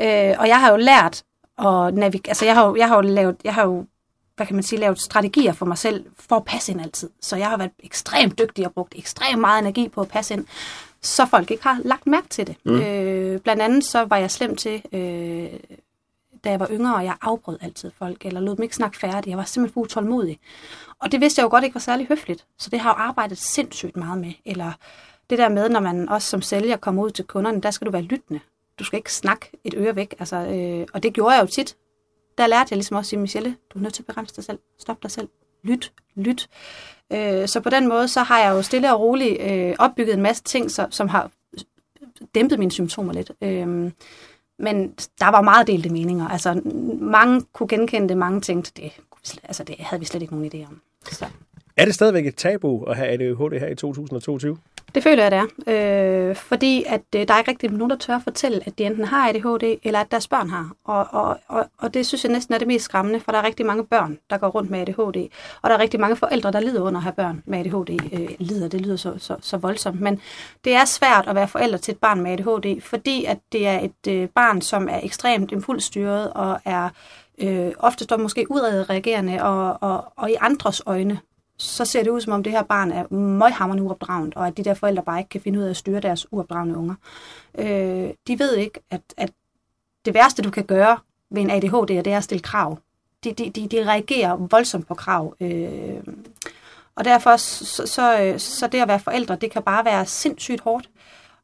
Øh, 0.00 0.34
og 0.38 0.48
jeg 0.48 0.60
har 0.60 0.70
jo 0.70 0.76
lært 0.76 1.22
at 1.58 1.94
navigere, 1.94 2.28
altså 2.30 2.44
jeg 2.44 2.54
har 2.54 2.66
jo, 2.66 2.76
jeg 2.76 2.88
har 2.88 2.96
jo 2.96 3.00
lavet, 3.00 3.36
jeg 3.44 3.54
har 3.54 3.62
jo 3.62 3.86
hvad 4.40 4.46
kan 4.46 4.56
man 4.56 4.62
sige, 4.62 4.78
lavet 4.78 5.00
strategier 5.00 5.52
for 5.52 5.66
mig 5.66 5.78
selv 5.78 6.04
for 6.18 6.36
at 6.36 6.44
passe 6.44 6.72
ind 6.72 6.80
altid. 6.80 7.10
Så 7.20 7.36
jeg 7.36 7.48
har 7.48 7.56
været 7.56 7.70
ekstremt 7.78 8.38
dygtig 8.38 8.66
og 8.66 8.72
brugt 8.72 8.94
ekstremt 8.96 9.40
meget 9.40 9.58
energi 9.58 9.88
på 9.88 10.00
at 10.00 10.08
passe 10.08 10.34
ind, 10.34 10.46
så 11.02 11.26
folk 11.26 11.50
ikke 11.50 11.62
har 11.62 11.80
lagt 11.84 12.06
mærke 12.06 12.28
til 12.28 12.46
det. 12.46 12.56
Mm. 12.64 12.80
Øh, 12.80 13.40
blandt 13.40 13.62
andet 13.62 13.84
så 13.84 14.04
var 14.04 14.16
jeg 14.16 14.30
slem 14.30 14.56
til, 14.56 14.82
øh, 14.92 15.48
da 16.44 16.50
jeg 16.50 16.60
var 16.60 16.68
yngre, 16.70 16.94
og 16.94 17.04
jeg 17.04 17.14
afbrød 17.22 17.58
altid 17.60 17.90
folk, 17.98 18.26
eller 18.26 18.40
lod 18.40 18.56
dem 18.56 18.62
ikke 18.62 18.76
snakke 18.76 18.98
færdigt. 18.98 19.26
Jeg 19.26 19.38
var 19.38 19.44
simpelthen 19.44 19.74
for 19.74 19.80
utålmodig. 19.80 20.38
Og 21.00 21.12
det 21.12 21.20
vidste 21.20 21.40
jeg 21.40 21.44
jo 21.44 21.50
godt 21.50 21.64
ikke 21.64 21.74
var 21.74 21.80
særlig 21.80 22.06
høfligt. 22.06 22.44
Så 22.58 22.70
det 22.70 22.80
har 22.80 22.90
jeg 22.90 22.98
jo 22.98 23.02
arbejdet 23.02 23.38
sindssygt 23.38 23.96
meget 23.96 24.18
med. 24.18 24.32
Eller 24.44 24.72
det 25.30 25.38
der 25.38 25.48
med, 25.48 25.68
når 25.68 25.80
man 25.80 26.08
også 26.08 26.28
som 26.28 26.42
sælger 26.42 26.76
kommer 26.76 27.02
ud 27.02 27.10
til 27.10 27.24
kunderne, 27.24 27.60
der 27.60 27.70
skal 27.70 27.86
du 27.86 27.92
være 27.92 28.02
lyttende. 28.02 28.40
Du 28.78 28.84
skal 28.84 28.96
ikke 28.96 29.12
snakke 29.12 29.50
et 29.64 29.74
øre 29.76 29.96
væk. 29.96 30.14
Altså, 30.18 30.36
øh, 30.36 30.86
og 30.94 31.02
det 31.02 31.12
gjorde 31.12 31.34
jeg 31.34 31.42
jo 31.42 31.46
tit 31.46 31.76
der 32.40 32.46
lærte 32.46 32.68
jeg 32.70 32.76
ligesom 32.76 32.96
også 32.96 33.06
at 33.06 33.10
sige, 33.10 33.20
Michelle, 33.20 33.56
du 33.70 33.78
er 33.78 33.82
nødt 33.82 33.94
til 33.94 34.02
at 34.02 34.06
begrænse 34.06 34.36
dig 34.36 34.44
selv. 34.44 34.58
Stop 34.78 35.02
dig 35.02 35.10
selv. 35.10 35.28
lyt, 35.62 35.92
lyt. 36.14 36.48
Øh, 37.12 37.48
så 37.48 37.60
på 37.60 37.70
den 37.70 37.88
måde, 37.88 38.08
så 38.08 38.22
har 38.22 38.40
jeg 38.40 38.50
jo 38.50 38.62
stille 38.62 38.92
og 38.92 39.00
roligt 39.00 39.40
øh, 39.40 39.74
opbygget 39.78 40.14
en 40.14 40.22
masse 40.22 40.42
ting, 40.42 40.70
så, 40.70 40.86
som 40.90 41.08
har 41.08 41.30
dæmpet 42.34 42.58
mine 42.58 42.70
symptomer 42.70 43.12
lidt. 43.12 43.32
Øh, 43.42 43.92
men 44.58 44.94
der 45.20 45.30
var 45.30 45.40
meget 45.40 45.66
delte 45.66 45.90
meninger. 45.90 46.28
Altså, 46.28 46.60
mange 47.00 47.42
kunne 47.52 47.68
genkende 47.68 48.08
det, 48.08 48.16
mange 48.16 48.40
tænkte, 48.40 48.72
det, 48.76 48.92
altså, 49.44 49.64
det 49.64 49.76
havde 49.78 50.00
vi 50.00 50.06
slet 50.06 50.22
ikke 50.22 50.34
nogen 50.34 50.50
idé 50.54 50.66
om. 50.68 50.80
Så. 51.12 51.26
Er 51.76 51.84
det 51.84 51.94
stadigvæk 51.94 52.26
et 52.26 52.36
tabu 52.36 52.84
at 52.84 52.96
have 52.96 53.08
ADHD 53.08 53.60
her 53.60 53.68
i 53.68 53.74
2022? 53.74 54.58
Det 54.94 55.02
føler 55.02 55.22
jeg, 55.22 55.30
det 55.30 55.38
er. 55.66 56.28
Øh, 56.28 56.36
fordi 56.36 56.84
at 56.86 57.02
øh, 57.16 57.28
der 57.28 57.34
er 57.34 57.38
ikke 57.38 57.50
rigtig 57.50 57.70
nogen, 57.70 57.90
der 57.90 57.96
tør 57.96 58.16
at 58.16 58.22
fortælle, 58.22 58.60
at 58.66 58.78
de 58.78 58.84
enten 58.84 59.04
har 59.04 59.28
ADHD, 59.28 59.78
eller 59.82 60.00
at 60.00 60.10
deres 60.10 60.28
børn 60.28 60.50
har. 60.50 60.72
Og, 60.84 61.06
og, 61.10 61.38
og, 61.48 61.66
og 61.78 61.94
det 61.94 62.06
synes 62.06 62.24
jeg 62.24 62.32
næsten 62.32 62.54
er 62.54 62.58
det 62.58 62.68
mest 62.68 62.84
skræmmende, 62.84 63.20
for 63.20 63.32
der 63.32 63.38
er 63.38 63.42
rigtig 63.42 63.66
mange 63.66 63.84
børn, 63.86 64.18
der 64.30 64.38
går 64.38 64.48
rundt 64.48 64.70
med 64.70 64.80
ADHD. 64.80 65.28
Og 65.62 65.70
der 65.70 65.76
er 65.76 65.78
rigtig 65.78 66.00
mange 66.00 66.16
forældre, 66.16 66.52
der 66.52 66.60
lider 66.60 66.82
under 66.82 66.98
at 66.98 67.02
have 67.02 67.12
børn 67.12 67.42
med 67.46 67.58
ADHD. 67.58 67.90
Øh, 68.12 68.28
lider, 68.38 68.68
det 68.68 68.80
lyder 68.80 68.96
så, 68.96 69.14
så, 69.18 69.36
så 69.40 69.56
voldsomt. 69.56 70.00
Men 70.00 70.20
det 70.64 70.74
er 70.74 70.84
svært 70.84 71.28
at 71.28 71.34
være 71.34 71.48
forældre 71.48 71.78
til 71.78 71.92
et 71.92 71.98
barn 71.98 72.20
med 72.20 72.32
ADHD, 72.32 72.80
fordi 72.80 73.24
at 73.24 73.38
det 73.52 73.66
er 73.66 73.78
et 73.80 74.12
øh, 74.12 74.28
barn, 74.28 74.60
som 74.60 74.88
er 74.88 75.00
ekstremt 75.02 75.52
impulsstyret 75.52 76.32
og 76.32 76.60
er 76.64 76.88
øh, 77.40 77.72
ofte 77.78 78.04
står 78.04 78.16
måske 78.16 78.46
udadreagerende 78.50 79.42
og, 79.42 79.78
og, 79.80 80.12
og 80.16 80.30
i 80.30 80.34
andres 80.40 80.82
øjne 80.86 81.20
så 81.60 81.84
ser 81.84 82.02
det 82.02 82.10
ud 82.10 82.20
som 82.20 82.32
om 82.32 82.42
det 82.42 82.52
her 82.52 82.62
barn 82.62 82.92
er 82.92 83.14
møghammerende 83.14 83.82
uopdragende, 83.82 84.36
og 84.36 84.46
at 84.46 84.56
de 84.56 84.64
der 84.64 84.74
forældre 84.74 85.02
bare 85.02 85.18
ikke 85.18 85.28
kan 85.28 85.40
finde 85.40 85.58
ud 85.58 85.64
af 85.64 85.70
at 85.70 85.76
styre 85.76 86.00
deres 86.00 86.32
uopdragende 86.32 86.76
unger. 86.76 86.94
Øh, 87.58 88.10
de 88.26 88.38
ved 88.38 88.56
ikke, 88.56 88.80
at, 88.90 89.00
at 89.16 89.30
det 90.04 90.14
værste, 90.14 90.42
du 90.42 90.50
kan 90.50 90.64
gøre 90.64 90.98
ved 91.30 91.42
en 91.42 91.50
ADHD, 91.50 91.88
det 91.88 92.06
er 92.06 92.16
at 92.16 92.24
stille 92.24 92.42
krav. 92.42 92.78
De, 93.24 93.32
de, 93.32 93.50
de, 93.50 93.68
de 93.68 93.84
reagerer 93.84 94.36
voldsomt 94.36 94.86
på 94.86 94.94
krav. 94.94 95.34
Øh, 95.40 96.00
og 96.94 97.04
derfor 97.04 97.36
så, 97.36 97.86
så, 97.86 98.22
øh, 98.22 98.38
så 98.38 98.66
det 98.66 98.80
at 98.80 98.88
være 98.88 99.00
forældre, 99.00 99.36
det 99.36 99.50
kan 99.50 99.62
bare 99.62 99.84
være 99.84 100.06
sindssygt 100.06 100.60
hårdt. 100.60 100.90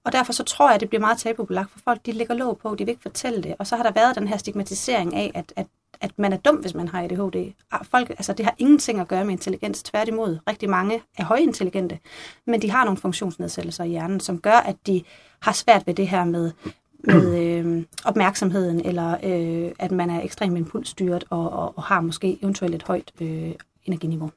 Og 0.05 0.13
derfor 0.13 0.33
så 0.33 0.45
tror 0.45 0.69
jeg, 0.69 0.75
at 0.75 0.81
det 0.81 0.89
bliver 0.89 1.01
meget 1.01 1.19
tabubelagt 1.19 1.71
for 1.71 1.79
folk. 1.85 2.07
De 2.07 2.13
lægger 2.13 2.35
låg 2.35 2.59
på, 2.59 2.75
de 2.75 2.85
vil 2.85 2.89
ikke 2.89 3.03
fortælle 3.03 3.43
det. 3.43 3.55
Og 3.59 3.67
så 3.67 3.77
har 3.77 3.83
der 3.83 3.91
været 3.91 4.17
den 4.17 4.29
her 4.29 4.37
stigmatisering 4.37 5.15
af, 5.15 5.33
at, 5.35 5.53
at 5.57 5.67
at 6.01 6.11
man 6.19 6.33
er 6.33 6.37
dum, 6.37 6.57
hvis 6.57 6.75
man 6.75 6.89
har 6.89 7.03
ADHD. 7.03 7.53
Ah, 7.73 7.85
folk, 7.91 8.11
altså, 8.11 8.33
det 8.33 8.45
har 8.45 8.55
ingenting 8.59 9.01
at 9.01 9.09
gøre 9.09 9.25
med 9.25 9.33
intelligens. 9.33 9.83
Tværtimod, 9.83 10.39
rigtig 10.49 10.71
mange 10.71 11.03
er 11.19 11.25
højintelligente, 11.25 11.99
men 12.47 12.63
de 12.63 12.71
har 12.71 12.85
nogle 12.85 12.99
funktionsnedsættelser 12.99 13.85
i 13.85 13.89
hjernen, 13.89 14.21
som 14.21 14.41
gør, 14.41 14.51
at 14.67 14.77
de 14.87 15.03
har 15.43 15.53
svært 15.53 15.87
ved 15.87 15.95
det 15.95 16.09
her 16.09 16.25
med, 16.25 16.51
med 16.99 17.35
øh, 17.43 17.83
opmærksomheden, 18.05 18.87
eller 18.87 19.17
øh, 19.23 19.73
at 19.79 19.91
man 19.91 20.11
er 20.11 20.23
ekstremt 20.23 20.59
impulsstyret 20.59 21.25
og, 21.31 21.53
og, 21.53 21.73
og 21.77 21.83
har 21.83 22.01
måske 22.01 22.39
eventuelt 22.43 22.75
et 22.75 22.83
højt 22.83 23.13
øh, 23.21 23.53
energiniveau. 23.85 24.31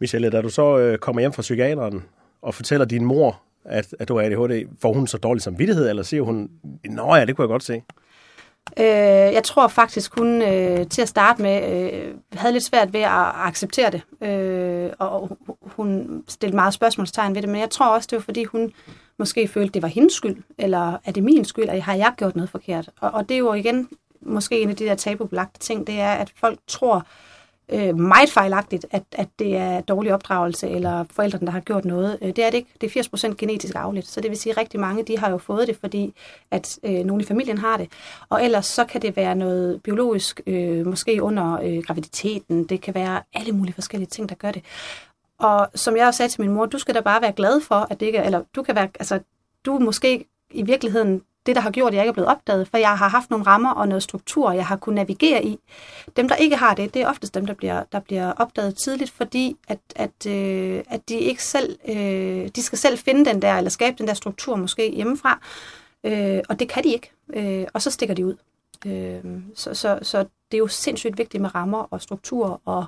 Michelle, 0.00 0.30
da 0.30 0.42
du 0.42 0.48
så 0.48 0.78
øh, 0.78 0.98
kommer 0.98 1.20
hjem 1.20 1.32
fra 1.32 1.42
psykiateren 1.42 2.02
og 2.42 2.54
fortæller 2.54 2.86
din 2.86 3.04
mor, 3.04 3.42
at, 3.64 3.94
at 3.98 4.08
du 4.08 4.16
er 4.16 4.22
ADHD, 4.22 4.68
får 4.80 4.92
hun 4.92 5.06
så 5.06 5.18
dårlig 5.18 5.42
samvittighed, 5.42 5.88
eller 5.88 6.02
siger 6.02 6.22
hun, 6.22 6.50
nå 6.84 7.14
ja, 7.14 7.24
det 7.24 7.36
kunne 7.36 7.42
jeg 7.42 7.48
godt 7.48 7.62
se? 7.62 7.82
Øh, 8.78 8.84
jeg 9.34 9.42
tror 9.44 9.68
faktisk, 9.68 10.18
hun 10.18 10.42
øh, 10.42 10.86
til 10.86 11.02
at 11.02 11.08
starte 11.08 11.42
med 11.42 11.92
øh, 11.92 12.14
havde 12.32 12.52
lidt 12.52 12.64
svært 12.64 12.92
ved 12.92 13.00
at 13.00 13.32
acceptere 13.34 13.90
det, 13.90 14.28
øh, 14.28 14.90
og 14.98 15.38
hun 15.62 16.22
stillede 16.28 16.56
meget 16.56 16.74
spørgsmålstegn 16.74 17.34
ved 17.34 17.42
det, 17.42 17.50
men 17.50 17.60
jeg 17.60 17.70
tror 17.70 17.86
også, 17.86 18.08
det 18.10 18.16
var 18.16 18.22
fordi 18.22 18.44
hun 18.44 18.72
måske 19.18 19.48
følte, 19.48 19.72
det 19.72 19.82
var 19.82 19.88
hendes 19.88 20.12
skyld, 20.12 20.36
eller 20.58 20.98
er 21.04 21.12
det 21.12 21.22
min 21.22 21.44
skyld, 21.44 21.68
eller 21.68 21.82
har 21.82 21.94
jeg 21.94 22.12
gjort 22.16 22.36
noget 22.36 22.50
forkert? 22.50 22.88
Og, 23.00 23.10
og 23.10 23.28
det 23.28 23.34
er 23.34 23.38
jo 23.38 23.52
igen 23.52 23.88
måske 24.22 24.60
en 24.60 24.70
af 24.70 24.76
de 24.76 24.84
der 24.84 24.94
tabubelagte 24.94 25.58
ting, 25.58 25.86
det 25.86 26.00
er, 26.00 26.12
at 26.12 26.32
folk 26.36 26.58
tror, 26.66 26.96
øh, 26.96 27.02
Øh, 27.72 27.98
meget 27.98 28.30
fejlagtigt, 28.30 28.86
at, 28.90 29.02
at 29.12 29.28
det 29.38 29.56
er 29.56 29.80
dårlig 29.80 30.14
opdragelse, 30.14 30.68
eller 30.68 31.04
forældrene, 31.10 31.46
der 31.46 31.52
har 31.52 31.60
gjort 31.60 31.84
noget. 31.84 32.18
Øh, 32.22 32.28
det 32.28 32.44
er 32.44 32.50
det 32.50 32.58
ikke. 32.58 32.70
Det 32.80 32.96
er 32.96 33.02
80% 33.02 33.34
genetisk 33.34 33.74
afligt. 33.74 34.08
Så 34.08 34.20
det 34.20 34.30
vil 34.30 34.38
sige, 34.38 34.52
at 34.52 34.56
rigtig 34.56 34.80
mange 34.80 35.02
de 35.02 35.18
har 35.18 35.30
jo 35.30 35.38
fået 35.38 35.68
det, 35.68 35.76
fordi 35.76 36.14
at 36.50 36.78
øh, 36.82 37.04
nogen 37.04 37.20
i 37.20 37.24
familien 37.24 37.58
har 37.58 37.76
det. 37.76 37.88
Og 38.28 38.44
ellers 38.44 38.66
så 38.66 38.84
kan 38.84 39.02
det 39.02 39.16
være 39.16 39.34
noget 39.34 39.82
biologisk, 39.82 40.40
øh, 40.46 40.86
måske 40.86 41.22
under 41.22 41.60
øh, 41.62 41.78
graviditeten. 41.78 42.64
Det 42.64 42.80
kan 42.80 42.94
være 42.94 43.22
alle 43.34 43.52
mulige 43.52 43.74
forskellige 43.74 44.08
ting, 44.08 44.28
der 44.28 44.34
gør 44.34 44.50
det. 44.50 44.62
Og 45.38 45.68
som 45.74 45.96
jeg 45.96 46.06
også 46.06 46.18
sagde 46.18 46.32
til 46.32 46.40
min 46.40 46.50
mor, 46.50 46.66
du 46.66 46.78
skal 46.78 46.94
da 46.94 47.00
bare 47.00 47.22
være 47.22 47.32
glad 47.32 47.60
for, 47.60 47.86
at 47.90 48.00
det 48.00 48.06
ikke 48.06 48.18
er, 48.18 48.22
eller 48.22 48.42
du 48.56 48.62
kan 48.62 48.74
være, 48.74 48.88
altså, 48.98 49.20
du 49.64 49.78
måske 49.78 50.24
i 50.50 50.62
virkeligheden 50.62 51.22
det, 51.46 51.56
der 51.56 51.60
har 51.62 51.70
gjort, 51.70 51.92
at 51.92 51.94
jeg 51.94 52.02
ikke 52.02 52.08
er 52.08 52.12
blevet 52.12 52.28
opdaget, 52.30 52.68
for 52.68 52.78
jeg 52.78 52.98
har 52.98 53.08
haft 53.08 53.30
nogle 53.30 53.46
rammer 53.46 53.70
og 53.70 53.88
noget 53.88 54.02
struktur, 54.02 54.52
jeg 54.52 54.66
har 54.66 54.76
kunnet 54.76 54.94
navigere 54.94 55.44
i. 55.44 55.58
Dem, 56.16 56.28
der 56.28 56.36
ikke 56.36 56.56
har 56.56 56.74
det, 56.74 56.94
det 56.94 57.02
er 57.02 57.08
oftest 57.08 57.34
dem, 57.34 57.46
der 57.46 57.54
bliver, 57.54 57.84
der 57.92 58.00
bliver 58.00 58.32
opdaget 58.32 58.76
tidligt, 58.76 59.10
fordi 59.10 59.56
at, 59.68 59.78
at, 59.96 60.26
øh, 60.26 60.82
at 60.88 61.08
de 61.08 61.14
ikke 61.14 61.44
selv, 61.44 61.78
øh, 61.88 62.48
de 62.56 62.62
skal 62.62 62.78
selv 62.78 62.98
finde 62.98 63.24
den 63.24 63.42
der, 63.42 63.54
eller 63.54 63.70
skabe 63.70 63.96
den 63.98 64.08
der 64.08 64.14
struktur 64.14 64.56
måske 64.56 64.90
hjemmefra, 64.90 65.40
øh, 66.04 66.40
og 66.48 66.58
det 66.58 66.68
kan 66.68 66.84
de 66.84 66.88
ikke, 66.88 67.10
øh, 67.32 67.66
og 67.74 67.82
så 67.82 67.90
stikker 67.90 68.14
de 68.14 68.26
ud. 68.26 68.36
Øh, 68.86 69.24
så, 69.54 69.74
så, 69.74 69.98
så 70.02 70.18
det 70.18 70.56
er 70.56 70.58
jo 70.58 70.68
sindssygt 70.68 71.18
vigtigt 71.18 71.40
med 71.40 71.54
rammer 71.54 71.86
og 71.90 72.02
struktur 72.02 72.60
og 72.64 72.84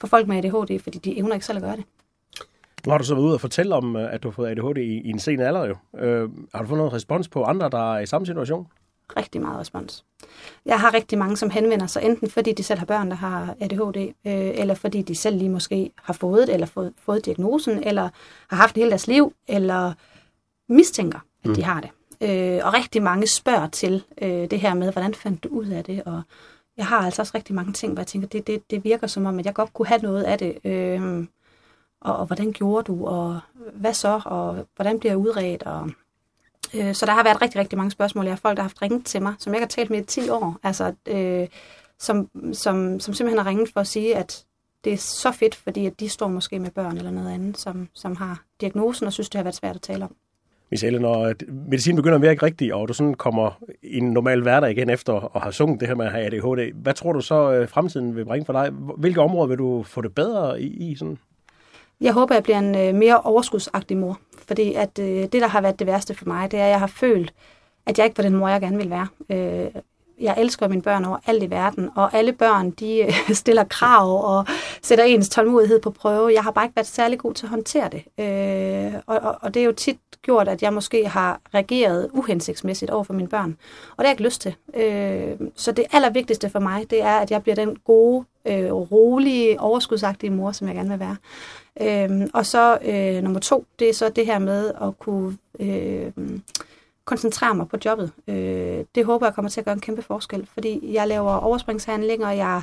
for 0.00 0.06
folk 0.06 0.28
med 0.28 0.36
ADHD, 0.36 0.82
fordi 0.82 0.98
de 0.98 1.18
evner 1.18 1.34
ikke 1.34 1.46
selv 1.46 1.58
at 1.58 1.62
gøre 1.62 1.76
det. 1.76 1.84
Nu 2.86 2.90
har 2.90 2.98
du 2.98 3.04
så 3.04 3.14
været 3.14 3.24
ude 3.24 3.34
og 3.34 3.40
fortælle 3.40 3.74
om, 3.74 3.96
øh, 3.96 4.14
at 4.14 4.22
du 4.22 4.28
har 4.28 4.32
fået 4.32 4.50
ADHD 4.50 4.78
i, 4.78 5.00
i 5.00 5.10
en 5.10 5.18
sen 5.18 5.40
alder 5.40 5.66
jo. 5.66 5.76
Øh, 5.98 6.28
har 6.54 6.62
du 6.62 6.68
fået 6.68 6.78
noget 6.78 6.92
respons 6.92 7.28
på 7.28 7.44
andre, 7.44 7.70
der 7.70 7.94
er 7.94 8.00
i 8.00 8.06
samme 8.06 8.26
situation? 8.26 8.66
Rigtig 9.16 9.40
meget 9.40 9.60
respons. 9.60 10.04
Jeg 10.66 10.80
har 10.80 10.94
rigtig 10.94 11.18
mange, 11.18 11.36
som 11.36 11.50
henvender 11.50 11.86
sig, 11.86 12.02
enten 12.02 12.30
fordi 12.30 12.52
de 12.52 12.62
selv 12.62 12.78
har 12.78 12.86
børn, 12.86 13.10
der 13.10 13.16
har 13.16 13.54
ADHD, 13.60 13.96
øh, 13.98 14.12
eller 14.60 14.74
fordi 14.74 15.02
de 15.02 15.14
selv 15.14 15.36
lige 15.36 15.48
måske 15.48 15.90
har 16.02 16.12
fået 16.12 16.46
det, 16.46 16.54
eller 16.54 16.66
fået, 16.66 16.92
fået 17.02 17.24
diagnosen, 17.24 17.82
eller 17.84 18.08
har 18.48 18.56
haft 18.56 18.74
det 18.74 18.80
hele 18.80 18.90
deres 18.90 19.06
liv, 19.06 19.32
eller 19.48 19.92
mistænker, 20.68 21.18
at 21.44 21.48
mm. 21.48 21.54
de 21.54 21.62
har 21.62 21.80
det. 21.80 21.90
Øh, 22.22 22.60
og 22.66 22.74
rigtig 22.74 23.02
mange 23.02 23.26
spørger 23.26 23.66
til 23.66 24.04
øh, 24.22 24.50
det 24.50 24.60
her 24.60 24.74
med, 24.74 24.92
hvordan 24.92 25.14
fandt 25.14 25.44
du 25.44 25.48
ud 25.48 25.66
af 25.66 25.84
det? 25.84 26.02
Og 26.06 26.22
jeg 26.76 26.86
har 26.86 26.98
altså 26.98 27.22
også 27.22 27.32
rigtig 27.34 27.54
mange 27.54 27.72
ting, 27.72 27.92
hvor 27.92 28.00
jeg 28.00 28.06
tænker, 28.06 28.28
det, 28.28 28.46
det, 28.46 28.70
det 28.70 28.84
virker 28.84 29.06
som 29.06 29.26
om, 29.26 29.38
at 29.38 29.46
jeg 29.46 29.54
godt 29.54 29.72
kunne 29.72 29.86
have 29.88 30.00
noget 30.02 30.22
af 30.22 30.38
det. 30.38 30.58
Øh, 30.64 31.26
og, 32.00 32.16
og 32.16 32.26
hvordan 32.26 32.52
gjorde 32.52 32.84
du, 32.84 33.06
og 33.06 33.40
hvad 33.74 33.94
så, 33.94 34.20
og 34.24 34.66
hvordan 34.76 34.98
bliver 35.00 35.12
jeg 35.12 35.18
udredt, 35.18 35.62
og 35.62 35.90
øh, 36.74 36.94
så 36.94 37.06
der 37.06 37.12
har 37.12 37.24
været 37.24 37.42
rigtig, 37.42 37.60
rigtig 37.60 37.78
mange 37.78 37.90
spørgsmål. 37.90 38.24
Jeg 38.24 38.32
har 38.32 38.38
folk, 38.38 38.56
der 38.56 38.62
har 38.62 38.68
haft 38.68 38.82
ringet 38.82 39.06
til 39.06 39.22
mig, 39.22 39.34
som 39.38 39.52
jeg 39.52 39.60
har 39.60 39.66
talt 39.66 39.90
med 39.90 39.98
i 39.98 40.04
10 40.04 40.28
år, 40.28 40.58
altså, 40.62 40.94
øh, 41.08 41.48
som, 41.98 42.28
som, 42.52 43.00
som 43.00 43.14
simpelthen 43.14 43.44
har 43.44 43.50
ringet 43.50 43.68
for 43.72 43.80
at 43.80 43.86
sige, 43.86 44.16
at 44.16 44.44
det 44.84 44.92
er 44.92 44.96
så 44.96 45.32
fedt, 45.32 45.54
fordi 45.54 45.86
at 45.86 46.00
de 46.00 46.08
står 46.08 46.28
måske 46.28 46.58
med 46.58 46.70
børn 46.70 46.96
eller 46.96 47.10
noget 47.10 47.34
andet, 47.34 47.58
som, 47.58 47.88
som 47.94 48.16
har 48.16 48.44
diagnosen 48.60 49.06
og 49.06 49.12
synes, 49.12 49.28
det 49.28 49.38
har 49.38 49.42
været 49.42 49.56
svært 49.56 49.76
at 49.76 49.82
tale 49.82 50.04
om. 50.04 50.14
Michelle, 50.70 50.98
når 50.98 51.20
øh, 51.20 51.34
medicin 51.48 51.96
begynder 51.96 52.16
at 52.16 52.22
virke 52.22 52.46
rigtigt, 52.46 52.72
og 52.72 52.88
du 52.88 52.92
sådan 52.92 53.14
kommer 53.14 53.58
i 53.82 53.96
en 53.98 54.12
normal 54.12 54.42
hverdag 54.42 54.70
igen 54.70 54.90
efter 54.90 55.36
at 55.36 55.42
have 55.42 55.52
sunget 55.52 55.80
det 55.80 55.88
her 55.88 55.94
med 55.94 56.06
at 56.06 56.12
have 56.12 56.24
ADHD, 56.24 56.74
hvad 56.74 56.94
tror 56.94 57.12
du 57.12 57.20
så 57.20 57.52
øh, 57.52 57.68
fremtiden 57.68 58.16
vil 58.16 58.24
bringe 58.24 58.46
for 58.46 58.52
dig? 58.52 58.70
Hvilke 58.98 59.20
områder 59.20 59.46
vil 59.46 59.58
du 59.58 59.82
få 59.82 60.00
det 60.00 60.14
bedre 60.14 60.62
i? 60.62 60.90
i 60.90 60.94
sådan? 60.94 61.18
Jeg 62.00 62.12
håber, 62.12 62.34
jeg 62.34 62.42
bliver 62.42 62.58
en 62.58 62.74
øh, 62.74 62.94
mere 62.94 63.20
overskudsagtig 63.20 63.96
mor. 63.96 64.18
Fordi 64.46 64.74
at 64.74 64.98
øh, 64.98 65.22
det, 65.22 65.32
der 65.32 65.46
har 65.46 65.60
været 65.60 65.78
det 65.78 65.86
værste 65.86 66.14
for 66.14 66.24
mig, 66.26 66.50
det 66.50 66.60
er, 66.60 66.64
at 66.64 66.70
jeg 66.70 66.80
har 66.80 66.86
følt, 66.86 67.32
at 67.86 67.98
jeg 67.98 68.06
ikke 68.06 68.18
var 68.18 68.24
den 68.24 68.36
mor, 68.36 68.48
jeg 68.48 68.60
gerne 68.60 68.76
ville 68.76 68.90
være. 68.90 69.06
Øh, 69.30 69.82
jeg 70.20 70.34
elsker 70.38 70.68
mine 70.68 70.82
børn 70.82 71.04
over 71.04 71.18
alt 71.26 71.42
i 71.42 71.50
verden, 71.50 71.90
og 71.94 72.14
alle 72.14 72.32
børn, 72.32 72.70
de 72.70 72.98
øh, 72.98 73.12
stiller 73.34 73.64
krav 73.64 74.36
og 74.36 74.46
sætter 74.82 75.04
ens 75.04 75.28
tålmodighed 75.28 75.80
på 75.80 75.90
prøve. 75.90 76.32
Jeg 76.34 76.42
har 76.42 76.50
bare 76.50 76.64
ikke 76.64 76.76
været 76.76 76.86
særlig 76.86 77.18
god 77.18 77.34
til 77.34 77.46
at 77.46 77.50
håndtere 77.50 77.88
det. 77.88 78.24
Øh, 78.24 79.00
og, 79.06 79.18
og, 79.18 79.38
og 79.40 79.54
det 79.54 79.60
er 79.60 79.64
jo 79.64 79.72
tit 79.72 79.98
gjort, 80.22 80.48
at 80.48 80.62
jeg 80.62 80.72
måske 80.72 81.08
har 81.08 81.40
reageret 81.54 82.08
uhensigtsmæssigt 82.12 82.90
over 82.90 83.04
for 83.04 83.12
mine 83.12 83.28
børn. 83.28 83.56
Og 83.90 83.98
det 83.98 83.98
har 83.98 84.04
jeg 84.04 84.10
ikke 84.10 84.22
lyst 84.22 84.40
til. 84.40 84.54
Øh, 84.74 85.48
så 85.56 85.72
det 85.72 85.84
allervigtigste 85.92 86.50
for 86.50 86.58
mig, 86.58 86.90
det 86.90 87.02
er, 87.02 87.16
at 87.16 87.30
jeg 87.30 87.42
bliver 87.42 87.56
den 87.56 87.76
gode, 87.76 88.24
øh, 88.44 88.72
rolige, 88.72 89.60
overskudsagtige 89.60 90.30
mor, 90.30 90.52
som 90.52 90.66
jeg 90.66 90.76
gerne 90.76 90.90
vil 90.90 91.00
være. 91.00 91.16
Øhm, 91.80 92.30
og 92.34 92.46
så 92.46 92.78
øh, 92.84 93.22
nummer 93.22 93.40
to, 93.40 93.66
det 93.78 93.88
er 93.88 93.94
så 93.94 94.08
det 94.08 94.26
her 94.26 94.38
med 94.38 94.72
at 94.82 94.98
kunne 94.98 95.36
øh, 95.60 96.12
koncentrere 97.04 97.54
mig 97.54 97.68
på 97.68 97.76
jobbet. 97.84 98.12
Øh, 98.28 98.84
det 98.94 99.04
håber 99.04 99.26
jeg 99.26 99.34
kommer 99.34 99.48
til 99.48 99.60
at 99.60 99.64
gøre 99.64 99.74
en 99.74 99.80
kæmpe 99.80 100.02
forskel, 100.02 100.48
fordi 100.54 100.92
jeg 100.94 101.08
laver 101.08 101.32
overspringshandlinger, 101.32 102.28
og 102.28 102.36
jeg 102.36 102.62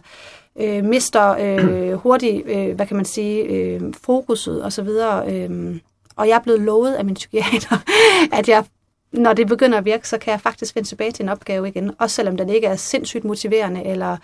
øh, 0.55 0.83
mister 0.83 1.29
øh, 1.39 1.93
hurtigt, 2.03 2.47
øh, 2.47 2.75
hvad 2.75 2.87
kan 2.87 2.95
man 2.95 3.05
sige, 3.05 3.43
øh, 3.43 3.93
fokuset 4.03 4.63
og 4.63 4.73
så 4.73 4.81
videre. 4.81 5.33
Øh, 5.33 5.79
og 6.15 6.27
jeg 6.27 6.35
er 6.35 6.39
blevet 6.39 6.61
lovet 6.61 6.93
af 6.93 7.05
min 7.05 7.13
psykiater, 7.13 7.77
at 8.39 8.49
jeg 8.49 8.65
når 9.11 9.33
det 9.33 9.47
begynder 9.47 9.77
at 9.77 9.85
virke, 9.85 10.09
så 10.09 10.17
kan 10.17 10.31
jeg 10.31 10.41
faktisk 10.41 10.75
vende 10.75 10.89
tilbage 10.89 11.11
til 11.11 11.23
en 11.23 11.29
opgave 11.29 11.67
igen. 11.67 11.91
Også 11.99 12.15
selvom 12.15 12.37
den 12.37 12.49
ikke 12.49 12.67
er 12.67 12.75
sindssygt 12.75 13.23
motiverende 13.23 13.83
eller 13.83 14.17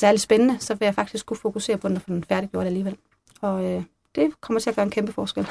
særlig 0.00 0.20
spændende, 0.20 0.56
så 0.60 0.74
vil 0.74 0.86
jeg 0.86 0.94
faktisk 0.94 1.26
kunne 1.26 1.36
fokusere 1.36 1.76
på 1.76 1.88
den 1.88 1.96
og 1.96 2.02
få 2.02 2.10
den 2.10 2.24
færdiggjort 2.24 2.66
alligevel. 2.66 2.96
Og 3.40 3.64
øh, 3.64 3.82
det 4.14 4.40
kommer 4.40 4.60
til 4.60 4.70
at 4.70 4.76
gøre 4.76 4.84
en 4.84 4.90
kæmpe 4.90 5.12
forskel. 5.12 5.46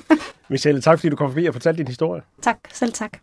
Michelle, 0.48 0.80
tak 0.80 0.98
fordi 0.98 1.08
du 1.08 1.16
kom 1.16 1.30
forbi 1.30 1.46
og 1.46 1.54
fortalte 1.54 1.78
din 1.78 1.88
historie. 1.88 2.22
Tak, 2.42 2.58
selv 2.72 2.92
tak. 2.92 3.18